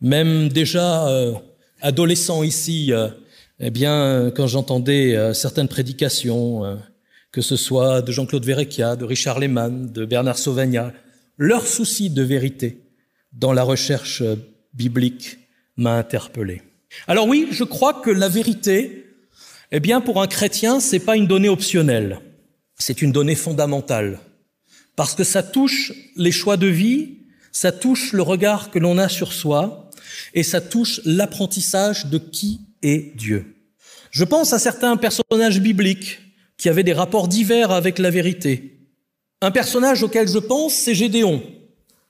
Même 0.00 0.48
déjà 0.48 1.08
euh, 1.08 1.32
adolescent 1.80 2.42
ici, 2.42 2.92
euh, 2.92 3.08
eh 3.60 3.70
bien, 3.70 4.32
quand 4.34 4.46
j'entendais 4.46 5.14
euh, 5.14 5.32
certaines 5.34 5.68
prédications, 5.68 6.64
euh, 6.64 6.76
que 7.30 7.40
ce 7.40 7.56
soit 7.56 8.02
de 8.02 8.12
Jean-Claude 8.12 8.44
Verrecchia, 8.44 8.96
de 8.96 9.04
Richard 9.04 9.38
Lehmann, 9.38 9.92
de 9.92 10.04
Bernard 10.04 10.38
Sauvagna, 10.38 10.92
leur 11.36 11.66
souci 11.66 12.10
de 12.10 12.22
vérité 12.22 12.82
dans 13.32 13.52
la 13.52 13.62
recherche 13.62 14.22
euh, 14.22 14.36
biblique 14.72 15.38
m'a 15.76 15.96
interpellé. 15.96 16.62
Alors 17.06 17.26
oui, 17.26 17.48
je 17.50 17.64
crois 17.64 17.94
que 17.94 18.10
la 18.10 18.28
vérité, 18.28 19.03
eh 19.76 19.80
bien, 19.80 20.00
pour 20.00 20.22
un 20.22 20.28
chrétien, 20.28 20.78
c'est 20.78 21.00
pas 21.00 21.16
une 21.16 21.26
donnée 21.26 21.48
optionnelle. 21.48 22.20
C'est 22.78 23.02
une 23.02 23.10
donnée 23.10 23.34
fondamentale. 23.34 24.20
Parce 24.94 25.16
que 25.16 25.24
ça 25.24 25.42
touche 25.42 25.92
les 26.14 26.30
choix 26.30 26.56
de 26.56 26.68
vie, 26.68 27.18
ça 27.50 27.72
touche 27.72 28.12
le 28.12 28.22
regard 28.22 28.70
que 28.70 28.78
l'on 28.78 28.98
a 28.98 29.08
sur 29.08 29.32
soi, 29.32 29.90
et 30.32 30.44
ça 30.44 30.60
touche 30.60 31.00
l'apprentissage 31.04 32.06
de 32.06 32.18
qui 32.18 32.60
est 32.84 33.16
Dieu. 33.16 33.56
Je 34.12 34.22
pense 34.22 34.52
à 34.52 34.60
certains 34.60 34.96
personnages 34.96 35.60
bibliques 35.60 36.20
qui 36.56 36.68
avaient 36.68 36.84
des 36.84 36.92
rapports 36.92 37.26
divers 37.26 37.72
avec 37.72 37.98
la 37.98 38.10
vérité. 38.10 38.78
Un 39.42 39.50
personnage 39.50 40.04
auquel 40.04 40.28
je 40.28 40.38
pense, 40.38 40.72
c'est 40.72 40.94
Gédéon, 40.94 41.42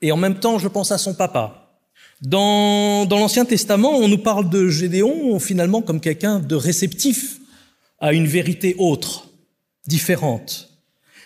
et 0.03 0.11
en 0.11 0.17
même 0.17 0.39
temps 0.39 0.59
je 0.59 0.67
pense 0.67 0.91
à 0.91 0.99
son 0.99 1.15
papa. 1.15 1.79
Dans, 2.21 3.07
dans 3.07 3.17
l'Ancien 3.17 3.43
Testament, 3.43 3.97
on 3.97 4.07
nous 4.07 4.19
parle 4.19 4.51
de 4.51 4.67
Gédéon 4.67 5.39
finalement 5.39 5.81
comme 5.81 5.99
quelqu'un 5.99 6.39
de 6.39 6.53
réceptif 6.53 7.39
à 7.99 8.13
une 8.13 8.27
vérité 8.27 8.75
autre, 8.77 9.29
différente. 9.87 10.69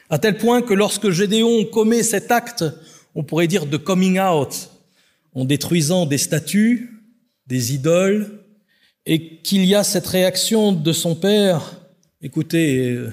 À 0.10 0.20
tel 0.20 0.38
point 0.38 0.62
que 0.62 0.74
lorsque 0.74 1.10
Gédéon 1.10 1.66
commet 1.66 2.04
cet 2.04 2.32
acte, 2.32 2.66
on 3.16 3.24
pourrait 3.24 3.48
dire 3.48 3.66
de 3.66 3.78
coming 3.78 4.20
out, 4.20 4.70
en 5.34 5.46
détruisant 5.46 6.06
des 6.06 6.18
statues, 6.18 7.04
des 7.48 7.74
idoles, 7.74 8.44
et 9.06 9.38
qu'il 9.38 9.66
y 9.66 9.76
a 9.76 9.84
cette 9.84 10.08
réaction 10.08 10.72
de 10.72 10.94
son 10.94 11.16
père, 11.16 11.80
écoutez, 12.22 12.90
euh, 12.90 13.12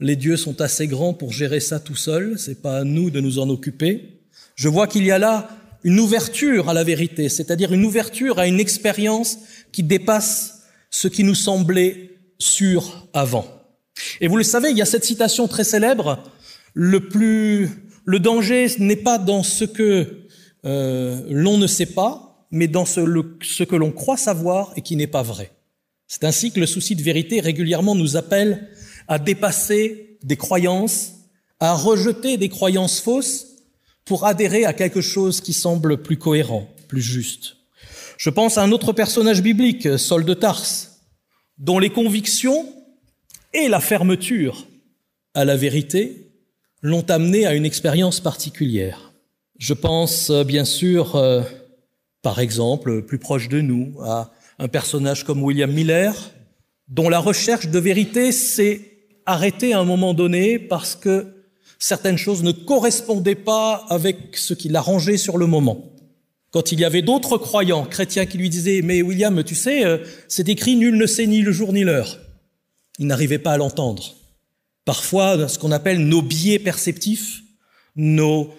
les 0.00 0.16
dieux 0.16 0.36
sont 0.36 0.60
assez 0.60 0.86
grands 0.86 1.14
pour 1.14 1.32
gérer 1.32 1.60
ça 1.60 1.78
tout 1.78 1.96
seul, 1.96 2.38
c'est 2.38 2.62
pas 2.62 2.78
à 2.78 2.84
nous 2.84 3.10
de 3.10 3.20
nous 3.20 3.38
en 3.38 3.48
occuper. 3.48 4.20
Je 4.54 4.68
vois 4.68 4.86
qu'il 4.86 5.04
y 5.04 5.10
a 5.10 5.18
là 5.18 5.48
une 5.84 6.00
ouverture 6.00 6.68
à 6.68 6.74
la 6.74 6.84
vérité, 6.84 7.28
c'est-à-dire 7.28 7.72
une 7.72 7.84
ouverture 7.84 8.38
à 8.38 8.46
une 8.46 8.60
expérience 8.60 9.38
qui 9.72 9.82
dépasse 9.82 10.62
ce 10.90 11.08
qui 11.08 11.24
nous 11.24 11.34
semblait 11.34 12.09
sûr 12.40 13.06
avant. 13.12 13.46
Et 14.20 14.26
vous 14.26 14.36
le 14.36 14.42
savez, 14.42 14.70
il 14.70 14.76
y 14.76 14.82
a 14.82 14.86
cette 14.86 15.04
citation 15.04 15.46
très 15.46 15.64
célèbre, 15.64 16.22
le 16.74 17.08
plus, 17.08 17.68
le 18.04 18.18
danger 18.18 18.66
n'est 18.78 18.96
pas 18.96 19.18
dans 19.18 19.42
ce 19.42 19.64
que 19.64 20.26
euh, 20.64 21.20
l'on 21.28 21.58
ne 21.58 21.66
sait 21.66 21.86
pas, 21.86 22.46
mais 22.50 22.66
dans 22.66 22.84
ce, 22.84 23.00
ce 23.42 23.62
que 23.62 23.76
l'on 23.76 23.92
croit 23.92 24.16
savoir 24.16 24.72
et 24.76 24.82
qui 24.82 24.96
n'est 24.96 25.06
pas 25.06 25.22
vrai. 25.22 25.52
C'est 26.06 26.24
ainsi 26.24 26.50
que 26.50 26.60
le 26.60 26.66
souci 26.66 26.96
de 26.96 27.02
vérité 27.02 27.40
régulièrement 27.40 27.94
nous 27.94 28.16
appelle 28.16 28.68
à 29.06 29.18
dépasser 29.18 30.18
des 30.22 30.36
croyances, 30.36 31.12
à 31.60 31.74
rejeter 31.74 32.36
des 32.36 32.48
croyances 32.48 33.00
fausses 33.00 33.46
pour 34.04 34.26
adhérer 34.26 34.64
à 34.64 34.72
quelque 34.72 35.00
chose 35.00 35.40
qui 35.40 35.52
semble 35.52 36.02
plus 36.02 36.16
cohérent, 36.16 36.68
plus 36.88 37.02
juste. 37.02 37.56
Je 38.18 38.30
pense 38.30 38.58
à 38.58 38.62
un 38.62 38.72
autre 38.72 38.92
personnage 38.92 39.42
biblique, 39.42 39.98
Saul 39.98 40.24
de 40.24 40.34
Tarse, 40.34 40.89
dont 41.60 41.78
les 41.78 41.90
convictions 41.90 42.66
et 43.52 43.68
la 43.68 43.80
fermeture 43.80 44.66
à 45.34 45.44
la 45.44 45.56
vérité 45.56 46.32
l'ont 46.82 47.08
amené 47.10 47.46
à 47.46 47.54
une 47.54 47.66
expérience 47.66 48.18
particulière. 48.18 49.12
Je 49.58 49.74
pense 49.74 50.30
euh, 50.30 50.42
bien 50.42 50.64
sûr, 50.64 51.14
euh, 51.16 51.42
par 52.22 52.40
exemple, 52.40 53.02
plus 53.02 53.18
proche 53.18 53.48
de 53.48 53.60
nous, 53.60 53.94
à 54.02 54.30
un 54.58 54.68
personnage 54.68 55.24
comme 55.24 55.42
William 55.42 55.70
Miller, 55.70 56.14
dont 56.88 57.10
la 57.10 57.18
recherche 57.18 57.68
de 57.68 57.78
vérité 57.78 58.32
s'est 58.32 58.80
arrêtée 59.26 59.74
à 59.74 59.80
un 59.80 59.84
moment 59.84 60.14
donné 60.14 60.58
parce 60.58 60.96
que 60.96 61.26
certaines 61.78 62.18
choses 62.18 62.42
ne 62.42 62.52
correspondaient 62.52 63.34
pas 63.34 63.84
avec 63.90 64.36
ce 64.36 64.54
qu'il 64.54 64.74
arrangeait 64.76 65.18
sur 65.18 65.36
le 65.36 65.46
moment. 65.46 65.84
Quand 66.50 66.72
il 66.72 66.80
y 66.80 66.84
avait 66.84 67.02
d'autres 67.02 67.38
croyants 67.38 67.84
chrétiens 67.84 68.26
qui 68.26 68.38
lui 68.38 68.50
disaient 68.50 68.82
Mais 68.82 69.02
William, 69.02 69.42
tu 69.44 69.54
sais, 69.54 69.84
euh, 69.84 69.98
c'est 70.28 70.48
écrit 70.48 70.76
nul 70.76 70.96
ne 70.96 71.06
sait 71.06 71.26
ni 71.26 71.42
le 71.42 71.52
jour 71.52 71.72
ni 71.72 71.84
l'heure. 71.84 72.18
Il 72.98 73.06
n'arrivait 73.06 73.38
pas 73.38 73.52
à 73.52 73.56
l'entendre. 73.56 74.14
Parfois, 74.84 75.48
ce 75.48 75.58
qu'on 75.58 75.72
appelle 75.72 76.00
nos 76.06 76.22
biais 76.22 76.58
perceptifs, 76.58 77.42
nos, 77.94 78.50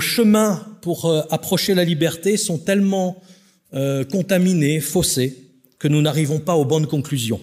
chemins 0.00 0.66
pour 0.82 1.06
euh, 1.06 1.22
approcher 1.30 1.74
la 1.74 1.84
liberté 1.84 2.36
sont 2.36 2.58
tellement 2.58 3.22
euh, 3.74 4.04
contaminés, 4.04 4.80
faussés, 4.80 5.36
que 5.78 5.88
nous 5.88 6.02
n'arrivons 6.02 6.40
pas 6.40 6.56
aux 6.56 6.64
bonnes 6.64 6.86
conclusions. 6.86 7.40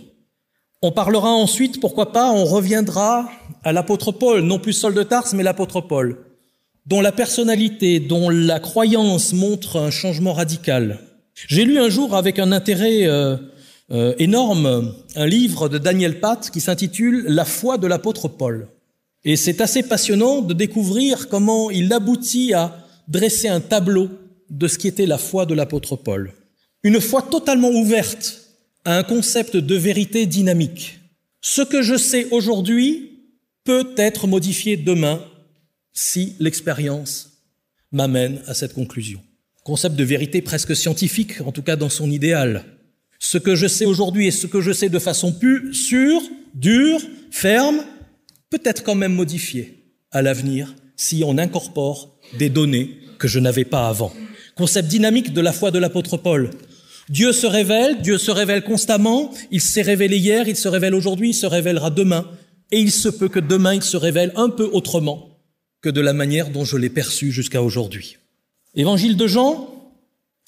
On 0.81 0.91
parlera 0.91 1.31
ensuite, 1.31 1.79
pourquoi 1.79 2.11
pas, 2.11 2.31
on 2.31 2.45
reviendra 2.45 3.29
à 3.63 3.71
l'apôtre 3.71 4.11
Paul, 4.11 4.41
non 4.41 4.59
plus 4.59 4.73
Saul 4.73 4.93
de 4.93 5.03
Tarse, 5.03 5.33
mais 5.33 5.41
l'apôtre 5.41 5.81
Paul, 5.81 6.24
dont 6.85 7.01
la 7.01 7.11
personnalité, 7.11 7.99
dont 7.99 8.29
la 8.29 8.59
croyance 8.59 9.33
montre 9.33 9.77
un 9.77 9.91
changement 9.91 10.33
radical. 10.33 10.99
J'ai 11.47 11.65
lu 11.65 11.79
un 11.79 11.89
jour 11.89 12.15
avec 12.15 12.39
un 12.39 12.51
intérêt 12.51 13.07
euh, 13.07 13.37
euh, 13.91 14.13
énorme 14.19 14.95
un 15.15 15.25
livre 15.25 15.67
de 15.69 15.77
Daniel 15.77 16.19
Pat 16.19 16.49
qui 16.49 16.61
s'intitule 16.61 17.25
La 17.27 17.45
foi 17.45 17.77
de 17.77 17.87
l'apôtre 17.87 18.27
Paul. 18.27 18.67
Et 19.23 19.35
c'est 19.35 19.61
assez 19.61 19.83
passionnant 19.83 20.41
de 20.41 20.53
découvrir 20.53 21.29
comment 21.29 21.71
il 21.71 21.91
aboutit 21.91 22.53
à 22.53 22.85
dresser 23.07 23.47
un 23.47 23.59
tableau 23.59 24.09
de 24.49 24.67
ce 24.67 24.77
qui 24.77 24.87
était 24.87 25.07
la 25.07 25.17
foi 25.17 25.45
de 25.45 25.55
l'apôtre 25.55 25.95
Paul. 25.95 26.33
Une 26.83 27.01
foi 27.01 27.23
totalement 27.23 27.69
ouverte 27.69 28.41
à 28.85 28.97
un 28.97 29.03
concept 29.03 29.57
de 29.57 29.75
vérité 29.75 30.27
dynamique. 30.27 30.99
Ce 31.41 31.63
que 31.63 31.81
je 31.81 31.95
sais 31.95 32.27
aujourd'hui 32.29 33.23
peut 33.63 33.93
être 33.97 34.27
modifié 34.27 34.77
demain 34.77 35.19
si 35.95 36.35
l'expérience 36.39 37.31
m'amène 37.91 38.41
à 38.45 38.53
cette 38.53 38.73
conclusion. 38.73 39.21
Concept 39.63 39.95
de 39.95 40.03
vérité 40.03 40.41
presque 40.41 40.75
scientifique, 40.75 41.41
en 41.41 41.51
tout 41.51 41.63
cas 41.63 41.77
dans 41.77 41.89
son 41.89 42.11
idéal. 42.11 42.65
Ce 43.17 43.37
que 43.37 43.55
je 43.55 43.65
sais 43.65 43.85
aujourd'hui 43.85 44.27
et 44.27 44.31
ce 44.31 44.45
que 44.45 44.61
je 44.61 44.73
sais 44.73 44.89
de 44.89 44.99
façon 44.99 45.31
plus 45.31 45.73
sûre, 45.73 46.21
dure, 46.53 46.99
ferme, 47.31 47.79
peut 48.49 48.61
être 48.63 48.83
quand 48.83 48.93
même 48.93 49.15
modifié 49.15 49.85
à 50.11 50.21
l'avenir 50.21 50.75
si 50.97 51.23
on 51.25 51.37
incorpore 51.37 52.19
des 52.37 52.49
données 52.49 52.99
que 53.17 53.27
je 53.27 53.39
n'avais 53.39 53.65
pas 53.65 53.87
avant. 53.87 54.13
Concept 54.55 54.87
dynamique 54.87 55.33
de 55.33 55.41
la 55.41 55.53
foi 55.53 55.71
de 55.71 55.79
l'apôtre 55.79 56.17
Paul. 56.17 56.51
Dieu 57.09 57.31
se 57.31 57.47
révèle, 57.47 58.01
Dieu 58.01 58.17
se 58.17 58.31
révèle 58.31 58.63
constamment, 58.63 59.31
il 59.51 59.61
s'est 59.61 59.81
révélé 59.81 60.17
hier, 60.17 60.47
il 60.47 60.55
se 60.55 60.67
révèle 60.67 60.95
aujourd'hui, 60.95 61.29
il 61.29 61.33
se 61.33 61.45
révélera 61.45 61.89
demain, 61.89 62.29
et 62.71 62.79
il 62.79 62.91
se 62.91 63.09
peut 63.09 63.29
que 63.29 63.39
demain 63.39 63.75
il 63.75 63.83
se 63.83 63.97
révèle 63.97 64.31
un 64.35 64.49
peu 64.49 64.69
autrement 64.71 65.34
de 65.89 66.01
la 66.01 66.13
manière 66.13 66.49
dont 66.49 66.65
je 66.65 66.77
l'ai 66.77 66.89
perçu 66.89 67.31
jusqu'à 67.31 67.61
aujourd'hui. 67.61 68.17
Évangile 68.75 69.17
de 69.17 69.27
Jean, 69.27 69.69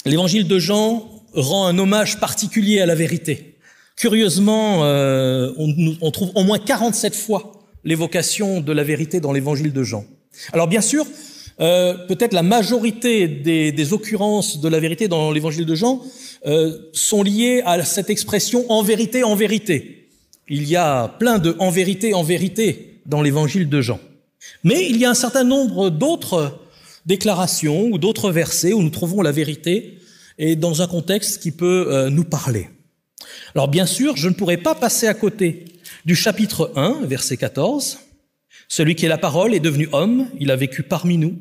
l'évangile 0.05 0.47
de 0.47 0.59
Jean 0.59 1.09
rend 1.33 1.67
un 1.67 1.77
hommage 1.77 2.19
particulier 2.19 2.81
à 2.81 2.85
la 2.85 2.95
vérité. 2.95 3.57
Curieusement, 3.95 4.83
euh, 4.83 5.51
on, 5.57 6.11
trouve 6.11 6.31
au 6.35 6.43
moins 6.43 6.59
47 6.59 7.15
fois 7.15 7.53
l'évocation 7.83 8.61
de 8.61 8.71
la 8.71 8.83
vérité 8.83 9.19
dans 9.19 9.33
l'évangile 9.33 9.73
de 9.73 9.83
Jean. 9.83 10.05
Alors 10.53 10.67
bien 10.67 10.81
sûr, 10.81 11.05
euh, 11.59 11.95
peut-être 12.07 12.33
la 12.33 12.43
majorité 12.43 13.27
des, 13.27 13.71
des, 13.71 13.93
occurrences 13.93 14.61
de 14.61 14.67
la 14.67 14.79
vérité 14.79 15.07
dans 15.07 15.31
l'évangile 15.31 15.65
de 15.65 15.73
Jean 15.73 16.03
euh, 16.45 16.77
sont 16.93 17.23
liées 17.23 17.63
à 17.65 17.83
cette 17.83 18.11
expression 18.11 18.71
en 18.71 18.83
vérité, 18.83 19.23
en 19.23 19.35
vérité. 19.35 20.09
Il 20.47 20.67
y 20.69 20.75
a 20.75 21.07
plein 21.19 21.39
de 21.39 21.55
en 21.57 21.71
vérité, 21.71 22.13
en 22.13 22.23
vérité 22.23 23.01
dans 23.07 23.23
l'évangile 23.23 23.67
de 23.67 23.81
Jean. 23.81 23.99
Mais 24.63 24.87
il 24.89 24.97
y 24.97 25.05
a 25.05 25.09
un 25.09 25.15
certain 25.15 25.43
nombre 25.43 25.89
d'autres 25.89 26.59
déclarations 27.05 27.85
ou 27.85 27.97
d'autres 27.97 28.31
versets 28.31 28.73
où 28.73 28.81
nous 28.81 28.89
trouvons 28.89 29.21
la 29.21 29.31
vérité 29.31 29.99
et 30.37 30.55
dans 30.55 30.81
un 30.81 30.87
contexte 30.87 31.41
qui 31.41 31.51
peut 31.51 31.87
euh, 31.89 32.09
nous 32.09 32.23
parler. 32.23 32.69
Alors 33.55 33.67
bien 33.67 33.85
sûr, 33.85 34.15
je 34.17 34.29
ne 34.29 34.33
pourrais 34.33 34.57
pas 34.57 34.75
passer 34.75 35.07
à 35.07 35.13
côté 35.13 35.65
du 36.05 36.15
chapitre 36.15 36.71
1, 36.75 37.05
verset 37.05 37.37
14. 37.37 37.99
Celui 38.67 38.95
qui 38.95 39.05
est 39.05 39.09
la 39.09 39.17
parole 39.17 39.53
est 39.53 39.59
devenu 39.59 39.87
homme, 39.93 40.27
il 40.39 40.51
a 40.51 40.55
vécu 40.55 40.83
parmi 40.83 41.17
nous. 41.17 41.37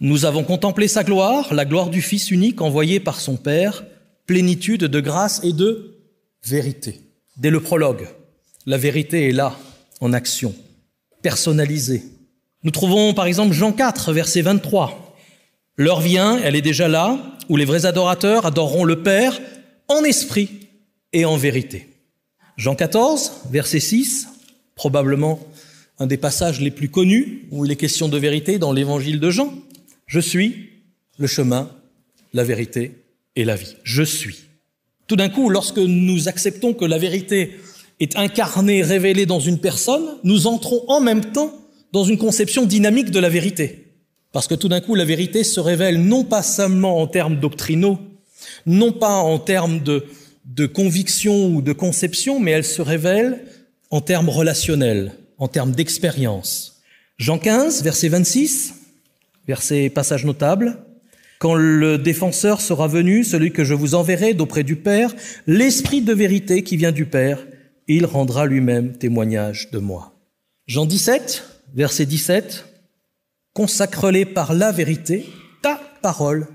Nous 0.00 0.26
avons 0.26 0.44
contemplé 0.44 0.86
sa 0.86 1.02
gloire, 1.02 1.52
la 1.52 1.64
gloire 1.64 1.90
du 1.90 2.02
Fils 2.02 2.30
unique 2.30 2.60
envoyé 2.60 3.00
par 3.00 3.20
son 3.20 3.36
Père, 3.36 3.84
plénitude 4.26 4.84
de 4.84 5.00
grâce 5.00 5.40
et 5.42 5.52
de 5.52 5.98
vérité. 6.44 7.00
Dès 7.36 7.50
le 7.50 7.60
prologue, 7.60 8.08
la 8.66 8.76
vérité 8.76 9.28
est 9.28 9.32
là, 9.32 9.58
en 10.00 10.12
action, 10.12 10.54
personnalisée. 11.22 12.02
Nous 12.64 12.70
trouvons 12.70 13.14
par 13.14 13.26
exemple 13.26 13.52
Jean 13.52 13.72
4, 13.72 14.12
verset 14.12 14.42
23. 14.42 15.16
L'heure 15.76 16.00
vient, 16.00 16.38
elle 16.42 16.56
est 16.56 16.62
déjà 16.62 16.88
là, 16.88 17.18
où 17.48 17.56
les 17.56 17.64
vrais 17.64 17.86
adorateurs 17.86 18.46
adoreront 18.46 18.84
le 18.84 19.02
Père 19.02 19.40
en 19.86 20.02
esprit 20.02 20.50
et 21.12 21.24
en 21.24 21.36
vérité. 21.36 21.88
Jean 22.56 22.74
14, 22.74 23.42
verset 23.50 23.78
6, 23.78 24.28
probablement 24.74 25.38
un 26.00 26.06
des 26.06 26.16
passages 26.16 26.60
les 26.60 26.72
plus 26.72 26.88
connus 26.88 27.46
où 27.52 27.64
il 27.64 27.70
est 27.70 27.76
question 27.76 28.08
de 28.08 28.18
vérité 28.18 28.58
dans 28.58 28.72
l'évangile 28.72 29.20
de 29.20 29.30
Jean. 29.30 29.54
Je 30.06 30.18
suis 30.18 30.70
le 31.16 31.28
chemin, 31.28 31.70
la 32.32 32.42
vérité 32.42 33.04
et 33.36 33.44
la 33.44 33.54
vie. 33.54 33.76
Je 33.84 34.02
suis. 34.02 34.40
Tout 35.06 35.16
d'un 35.16 35.28
coup, 35.28 35.48
lorsque 35.48 35.78
nous 35.78 36.28
acceptons 36.28 36.74
que 36.74 36.84
la 36.84 36.98
vérité 36.98 37.56
est 38.00 38.16
incarnée, 38.16 38.82
révélée 38.82 39.26
dans 39.26 39.40
une 39.40 39.58
personne, 39.58 40.16
nous 40.24 40.48
entrons 40.48 40.82
en 40.88 41.00
même 41.00 41.32
temps 41.32 41.52
dans 41.92 42.04
une 42.04 42.18
conception 42.18 42.66
dynamique 42.66 43.10
de 43.10 43.18
la 43.18 43.28
vérité. 43.28 43.88
Parce 44.32 44.46
que 44.46 44.54
tout 44.54 44.68
d'un 44.68 44.80
coup, 44.80 44.94
la 44.94 45.04
vérité 45.04 45.42
se 45.44 45.60
révèle 45.60 46.00
non 46.00 46.24
pas 46.24 46.42
seulement 46.42 47.00
en 47.00 47.06
termes 47.06 47.40
doctrinaux, 47.40 47.98
non 48.66 48.92
pas 48.92 49.16
en 49.16 49.38
termes 49.38 49.80
de, 49.80 50.66
conviction 50.66 51.46
ou 51.46 51.62
de 51.62 51.72
conception, 51.72 52.40
mais 52.40 52.50
elle 52.52 52.64
se 52.64 52.82
révèle 52.82 53.44
en 53.90 54.00
termes 54.00 54.28
relationnels, 54.28 55.12
en 55.38 55.48
termes 55.48 55.72
d'expérience. 55.72 56.82
Jean 57.16 57.38
15, 57.38 57.82
verset 57.82 58.08
26, 58.08 58.74
verset 59.46 59.88
passage 59.88 60.24
notable. 60.24 60.78
Quand 61.38 61.54
le 61.54 61.98
défenseur 61.98 62.60
sera 62.60 62.88
venu, 62.88 63.24
celui 63.24 63.52
que 63.52 63.64
je 63.64 63.74
vous 63.74 63.94
enverrai 63.94 64.34
d'auprès 64.34 64.64
du 64.64 64.76
Père, 64.76 65.14
l'Esprit 65.46 66.02
de 66.02 66.12
vérité 66.12 66.62
qui 66.62 66.76
vient 66.76 66.92
du 66.92 67.06
Père, 67.06 67.46
il 67.86 68.04
rendra 68.04 68.44
lui-même 68.44 68.96
témoignage 68.96 69.70
de 69.70 69.78
moi. 69.78 70.12
Jean 70.66 70.84
17, 70.84 71.57
verset 71.74 72.06
17, 72.06 72.64
consacre-les 73.52 74.24
par 74.24 74.54
la 74.54 74.72
vérité, 74.72 75.28
ta 75.62 75.80
parole 76.02 76.46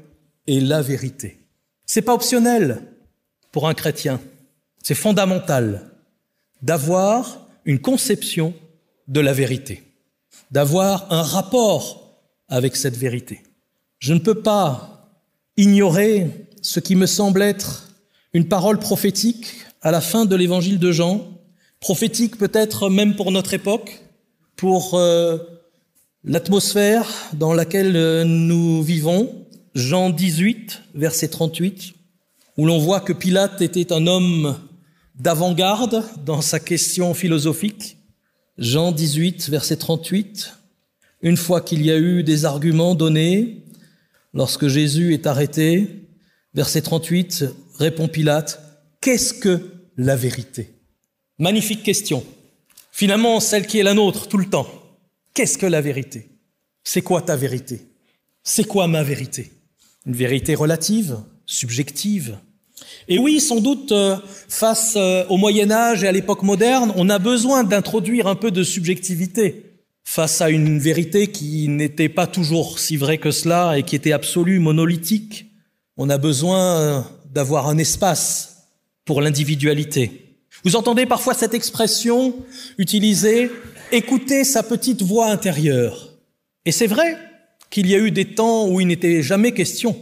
est 0.47 0.59
la 0.59 0.81
vérité. 0.81 1.39
C'est 1.85 2.01
pas 2.01 2.13
optionnel 2.13 2.81
pour 3.51 3.67
un 3.67 3.73
chrétien. 3.73 4.19
C'est 4.81 4.95
fondamental 4.95 5.91
d'avoir 6.61 7.47
une 7.65 7.79
conception 7.79 8.53
de 9.07 9.19
la 9.19 9.33
vérité, 9.33 9.83
d'avoir 10.51 11.11
un 11.11 11.21
rapport 11.21 12.19
avec 12.47 12.75
cette 12.75 12.97
vérité. 12.97 13.41
Je 13.99 14.13
ne 14.13 14.19
peux 14.19 14.41
pas 14.41 15.11
ignorer 15.57 16.47
ce 16.61 16.79
qui 16.79 16.95
me 16.95 17.05
semble 17.05 17.41
être 17.41 17.89
une 18.33 18.47
parole 18.47 18.79
prophétique 18.79 19.55
à 19.81 19.91
la 19.91 20.01
fin 20.01 20.25
de 20.25 20.35
l'évangile 20.35 20.79
de 20.79 20.91
Jean, 20.91 21.27
prophétique 21.79 22.37
peut-être 22.37 22.89
même 22.89 23.15
pour 23.15 23.31
notre 23.31 23.53
époque, 23.53 24.01
pour 24.55 24.95
euh, 24.95 25.37
l'atmosphère 26.23 27.09
dans 27.33 27.53
laquelle 27.53 27.95
euh, 27.95 28.23
nous 28.23 28.81
vivons. 28.81 29.45
Jean 29.75 30.09
18, 30.09 30.83
verset 30.93 31.29
38 31.29 31.93
où 32.57 32.65
l'on 32.65 32.77
voit 32.77 32.99
que 32.99 33.13
Pilate 33.13 33.61
était 33.61 33.91
un 33.91 34.07
homme 34.07 34.57
d'avant-garde 35.15 36.03
dans 36.25 36.41
sa 36.41 36.59
question 36.59 37.13
philosophique. 37.13 37.97
Jean 38.57 38.91
18, 38.91 39.49
verset 39.49 39.77
38. 39.77 40.53
Une 41.21 41.37
fois 41.37 41.61
qu'il 41.61 41.83
y 41.83 41.91
a 41.91 41.97
eu 41.97 42.23
des 42.23 42.45
arguments 42.45 42.95
donnés, 42.95 43.63
lorsque 44.33 44.67
Jésus 44.67 45.13
est 45.13 45.25
arrêté, 45.25 46.07
verset 46.53 46.81
38, 46.81 47.45
répond 47.79 48.07
Pilate, 48.07 48.59
qu'est-ce 49.01 49.33
que 49.33 49.71
la 49.97 50.15
vérité? 50.15 50.69
Magnifique 51.39 51.83
question. 51.83 52.23
Finalement, 52.95 53.39
celle 53.39 53.65
qui 53.65 53.79
est 53.79 53.83
la 53.83 53.95
nôtre 53.95 54.27
tout 54.27 54.37
le 54.37 54.45
temps. 54.45 54.67
Qu'est-ce 55.33 55.57
que 55.57 55.65
la 55.65 55.81
vérité? 55.81 56.29
C'est 56.83 57.01
quoi 57.01 57.23
ta 57.23 57.35
vérité? 57.35 57.87
C'est 58.43 58.65
quoi 58.65 58.87
ma 58.87 59.01
vérité? 59.01 59.51
Une 60.05 60.13
vérité 60.13 60.53
relative 60.53 61.17
subjective. 61.47 62.37
Et 63.07 63.17
oui, 63.17 63.39
sans 63.39 63.61
doute, 63.61 63.91
euh, 63.91 64.15
face 64.47 64.93
euh, 64.95 65.25
au 65.29 65.37
Moyen 65.37 65.71
Âge 65.71 66.03
et 66.03 66.07
à 66.07 66.11
l'époque 66.11 66.43
moderne, 66.43 66.93
on 66.95 67.09
a 67.09 67.17
besoin 67.17 67.63
d'introduire 67.63 68.27
un 68.27 68.35
peu 68.35 68.51
de 68.51 68.61
subjectivité 68.61 69.71
face 70.03 70.39
à 70.41 70.51
une 70.51 70.77
vérité 70.77 71.31
qui 71.31 71.67
n'était 71.69 72.09
pas 72.09 72.27
toujours 72.27 72.77
si 72.77 72.95
vraie 72.95 73.17
que 73.17 73.31
cela 73.31 73.75
et 73.75 73.81
qui 73.81 73.95
était 73.95 74.11
absolue, 74.11 74.59
monolithique. 74.59 75.47
On 75.97 76.11
a 76.11 76.19
besoin 76.19 76.77
euh, 76.77 77.01
d'avoir 77.25 77.69
un 77.69 77.79
espace 77.79 78.67
pour 79.03 79.19
l'individualité. 79.19 80.22
Vous 80.63 80.75
entendez 80.77 81.05
parfois 81.05 81.33
cette 81.33 81.53
expression 81.53 82.35
utilisée, 82.77 83.51
écouter 83.91 84.43
sa 84.43 84.63
petite 84.63 85.01
voix 85.01 85.27
intérieure. 85.27 86.13
Et 86.65 86.71
c'est 86.71 86.87
vrai 86.87 87.17
qu'il 87.69 87.87
y 87.87 87.95
a 87.95 87.99
eu 87.99 88.11
des 88.11 88.33
temps 88.33 88.69
où 88.69 88.79
il 88.79 88.87
n'était 88.87 89.21
jamais 89.21 89.53
question 89.53 89.95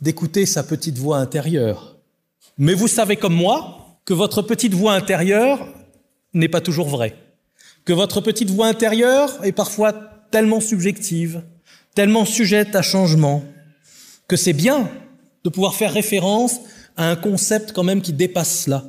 d'écouter 0.00 0.46
sa 0.46 0.64
petite 0.64 0.98
voix 0.98 1.18
intérieure. 1.18 1.96
Mais 2.58 2.74
vous 2.74 2.88
savez 2.88 3.16
comme 3.16 3.34
moi 3.34 3.98
que 4.04 4.14
votre 4.14 4.42
petite 4.42 4.74
voix 4.74 4.94
intérieure 4.94 5.68
n'est 6.34 6.48
pas 6.48 6.60
toujours 6.60 6.88
vraie, 6.88 7.14
que 7.84 7.92
votre 7.92 8.20
petite 8.20 8.50
voix 8.50 8.66
intérieure 8.66 9.38
est 9.44 9.52
parfois 9.52 9.92
tellement 10.32 10.60
subjective, 10.60 11.42
tellement 11.94 12.24
sujette 12.24 12.74
à 12.74 12.82
changement, 12.82 13.44
que 14.26 14.36
c'est 14.36 14.52
bien 14.52 14.90
de 15.44 15.50
pouvoir 15.50 15.76
faire 15.76 15.92
référence 15.92 16.56
à 16.96 17.08
un 17.08 17.16
concept 17.16 17.72
quand 17.72 17.84
même 17.84 18.02
qui 18.02 18.12
dépasse 18.12 18.64
cela, 18.64 18.84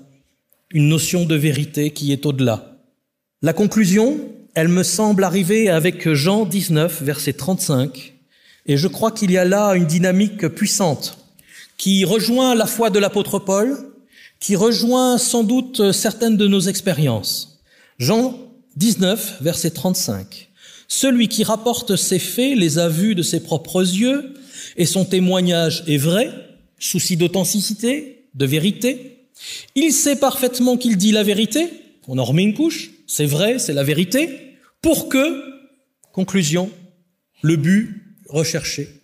une 0.73 0.89
notion 0.89 1.25
de 1.25 1.35
vérité 1.35 1.91
qui 1.91 2.11
est 2.11 2.25
au-delà. 2.25 2.79
La 3.41 3.53
conclusion, 3.53 4.19
elle 4.55 4.67
me 4.67 4.83
semble 4.83 5.23
arriver 5.23 5.69
avec 5.69 6.11
Jean 6.11 6.45
19, 6.45 7.03
verset 7.03 7.33
35, 7.33 8.13
et 8.65 8.77
je 8.77 8.87
crois 8.87 9.11
qu'il 9.11 9.31
y 9.31 9.37
a 9.37 9.45
là 9.45 9.73
une 9.75 9.85
dynamique 9.85 10.47
puissante 10.47 11.17
qui 11.77 12.05
rejoint 12.05 12.55
la 12.55 12.65
foi 12.65 12.89
de 12.89 12.99
l'apôtre 12.99 13.39
Paul, 13.39 13.77
qui 14.39 14.55
rejoint 14.55 15.17
sans 15.17 15.43
doute 15.43 15.91
certaines 15.91 16.37
de 16.37 16.47
nos 16.47 16.61
expériences. 16.61 17.61
Jean 17.99 18.37
19, 18.75 19.37
verset 19.41 19.71
35. 19.71 20.49
Celui 20.87 21.27
qui 21.27 21.43
rapporte 21.43 21.95
ces 21.95 22.19
faits 22.19 22.57
les 22.57 22.77
a 22.77 22.89
vus 22.89 23.15
de 23.15 23.21
ses 23.21 23.41
propres 23.41 23.81
yeux, 23.81 24.33
et 24.77 24.85
son 24.85 25.05
témoignage 25.05 25.83
est 25.87 25.97
vrai, 25.97 26.31
souci 26.79 27.17
d'authenticité, 27.17 28.25
de 28.33 28.45
vérité. 28.45 29.12
Il 29.75 29.91
sait 29.91 30.15
parfaitement 30.15 30.77
qu'il 30.77 30.97
dit 30.97 31.11
la 31.11 31.23
vérité, 31.23 31.69
on 32.07 32.17
en 32.17 32.23
remet 32.23 32.43
une 32.43 32.53
couche, 32.53 32.91
c'est 33.07 33.25
vrai, 33.25 33.59
c'est 33.59 33.73
la 33.73 33.83
vérité, 33.83 34.57
pour 34.81 35.09
que, 35.09 35.43
conclusion, 36.11 36.71
le 37.41 37.55
but 37.55 38.03
recherché 38.29 39.03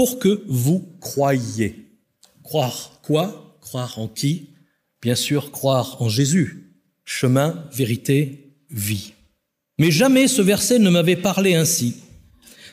pour 0.00 0.18
que 0.18 0.42
vous 0.46 0.96
croyiez. 0.98 1.74
Croire 2.42 3.00
quoi? 3.02 3.58
Croire 3.60 3.98
en 3.98 4.08
qui? 4.08 4.48
Bien 5.02 5.14
sûr, 5.14 5.50
croire 5.50 6.00
en 6.00 6.08
Jésus. 6.08 6.72
Chemin, 7.04 7.68
vérité, 7.70 8.54
vie. 8.70 9.12
Mais 9.78 9.90
jamais 9.90 10.26
ce 10.26 10.40
verset 10.40 10.78
ne 10.78 10.88
m'avait 10.88 11.16
parlé 11.16 11.54
ainsi. 11.54 11.96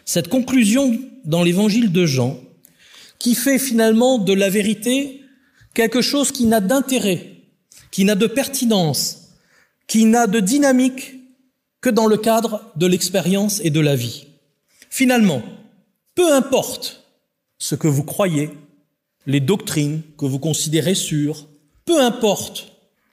Cette 0.06 0.30
conclusion 0.30 0.98
dans 1.26 1.44
l'évangile 1.44 1.92
de 1.92 2.06
Jean, 2.06 2.40
qui 3.20 3.36
fait 3.36 3.60
finalement 3.60 4.20
de 4.20 4.32
la 4.32 4.50
vérité 4.50 5.22
quelque 5.74 6.02
chose 6.02 6.32
qui 6.32 6.46
n'a 6.46 6.60
d'intérêt, 6.60 7.38
qui 7.92 8.06
n'a 8.06 8.16
de 8.16 8.28
pertinence, 8.28 9.30
qui 9.88 10.06
n'a 10.06 10.28
de 10.28 10.40
dynamique 10.40 11.16
que 11.82 11.90
dans 11.90 12.08
le 12.08 12.18
cadre 12.18 12.62
de 12.76 12.86
l'expérience 12.86 13.62
et 13.64 13.70
de 13.70 13.80
la 13.80 13.96
vie. 13.96 14.28
Finalement, 14.90 15.42
peu 16.16 16.34
importe 16.34 17.04
ce 17.60 17.76
que 17.76 17.88
vous 17.88 18.04
croyez, 18.04 18.50
les 19.26 19.40
doctrines 19.40 20.02
que 20.18 20.26
vous 20.26 20.40
considérez 20.40 20.96
sûres, 20.96 21.48
peu 21.86 22.02
importe 22.02 22.72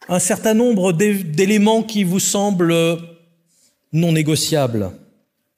un 0.09 0.19
certain 0.19 0.55
nombre 0.55 0.93
d'éléments 0.93 1.83
qui 1.83 2.05
vous 2.05 2.21
semblent 2.21 2.99
non 3.93 4.13
négociables, 4.13 4.93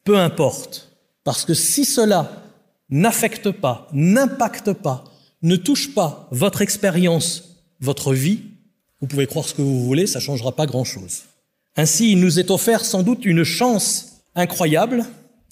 peu 0.05 0.19
importe, 0.19 0.93
parce 1.25 1.45
que 1.45 1.55
si 1.55 1.85
cela 1.85 2.45
n'affecte 2.91 3.51
pas, 3.51 3.89
n'impacte 3.93 4.73
pas, 4.73 5.05
ne 5.42 5.57
touche 5.57 5.94
pas 5.94 6.29
votre 6.31 6.62
expérience, 6.62 7.64
votre 7.81 8.14
vie, 8.14 8.40
vous 9.01 9.07
pouvez 9.07 9.27
croire 9.27 9.46
ce 9.46 9.55
que 9.55 9.62
vous 9.62 9.85
voulez, 9.85 10.07
ça 10.07 10.18
ne 10.18 10.25
changera 10.25 10.57
pas 10.57 10.66
grand-chose. 10.66 11.25
Ainsi, 11.77 12.12
il 12.12 12.20
nous 12.20 12.38
est 12.38 12.51
offert 12.51 12.85
sans 12.85 13.03
doute 13.03 13.25
une 13.25 13.44
chance 13.44 14.22
incroyable 14.35 15.05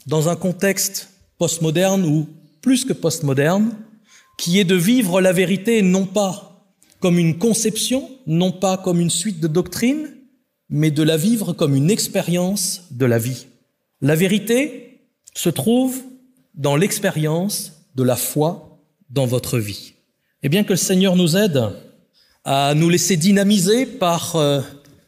dans 0.06 0.28
un 0.28 0.36
contexte 0.36 1.10
postmoderne 1.38 2.04
ou 2.04 2.28
plus 2.62 2.84
que 2.84 2.94
postmoderne, 2.94 3.72
qui 4.38 4.58
est 4.58 4.64
de 4.64 4.74
vivre 4.74 5.20
la 5.20 5.32
vérité 5.32 5.82
non 5.82 6.06
pas 6.06 6.66
comme 7.00 7.18
une 7.18 7.38
conception, 7.38 8.10
non 8.26 8.50
pas 8.50 8.78
comme 8.78 9.00
une 9.00 9.10
suite 9.10 9.40
de 9.40 9.48
doctrines, 9.48 10.08
mais 10.70 10.90
de 10.90 11.02
la 11.02 11.18
vivre 11.18 11.52
comme 11.52 11.74
une 11.74 11.90
expérience 11.90 12.84
de 12.90 13.04
la 13.04 13.18
vie. 13.18 13.46
La 14.00 14.16
vérité 14.16 15.02
se 15.34 15.50
trouve 15.50 16.02
dans 16.54 16.76
l'expérience 16.76 17.72
de 17.94 18.02
la 18.02 18.16
foi 18.16 18.73
dans 19.10 19.26
votre 19.26 19.58
vie. 19.58 19.94
Et 20.42 20.48
bien 20.48 20.64
que 20.64 20.72
le 20.72 20.78
Seigneur 20.78 21.16
nous 21.16 21.36
aide 21.36 21.70
à 22.44 22.74
nous 22.74 22.90
laisser 22.90 23.16
dynamiser 23.16 23.86
par 23.86 24.36
euh, 24.36 24.60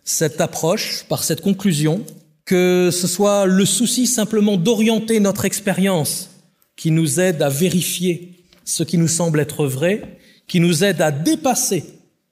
cette 0.04 0.40
approche, 0.40 1.04
par 1.08 1.24
cette 1.24 1.42
conclusion, 1.42 2.04
que 2.44 2.90
ce 2.92 3.06
soit 3.06 3.44
le 3.44 3.64
souci 3.66 4.06
simplement 4.06 4.56
d'orienter 4.56 5.20
notre 5.20 5.44
expérience 5.44 6.30
qui 6.76 6.90
nous 6.90 7.20
aide 7.20 7.42
à 7.42 7.48
vérifier 7.48 8.32
ce 8.64 8.82
qui 8.82 8.98
nous 8.98 9.08
semble 9.08 9.40
être 9.40 9.66
vrai, 9.66 10.18
qui 10.46 10.60
nous 10.60 10.84
aide 10.84 11.02
à 11.02 11.10
dépasser 11.10 11.84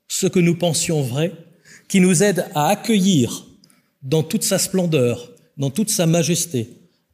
ce 0.08 0.26
que 0.26 0.38
nous 0.38 0.56
pensions 0.56 1.02
vrai, 1.02 1.32
qui 1.88 2.00
nous 2.00 2.22
aide 2.22 2.46
à 2.54 2.68
accueillir 2.68 3.46
dans 4.02 4.22
toute 4.22 4.44
sa 4.44 4.58
splendeur, 4.58 5.30
dans 5.56 5.70
toute 5.70 5.90
sa 5.90 6.06
majesté, 6.06 6.68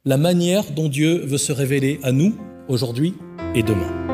la 0.05 0.17
manière 0.17 0.71
dont 0.71 0.89
Dieu 0.89 1.25
veut 1.25 1.37
se 1.37 1.51
révéler 1.51 1.99
à 2.03 2.11
nous 2.11 2.35
aujourd'hui 2.67 3.13
et 3.55 3.63
demain. 3.63 4.10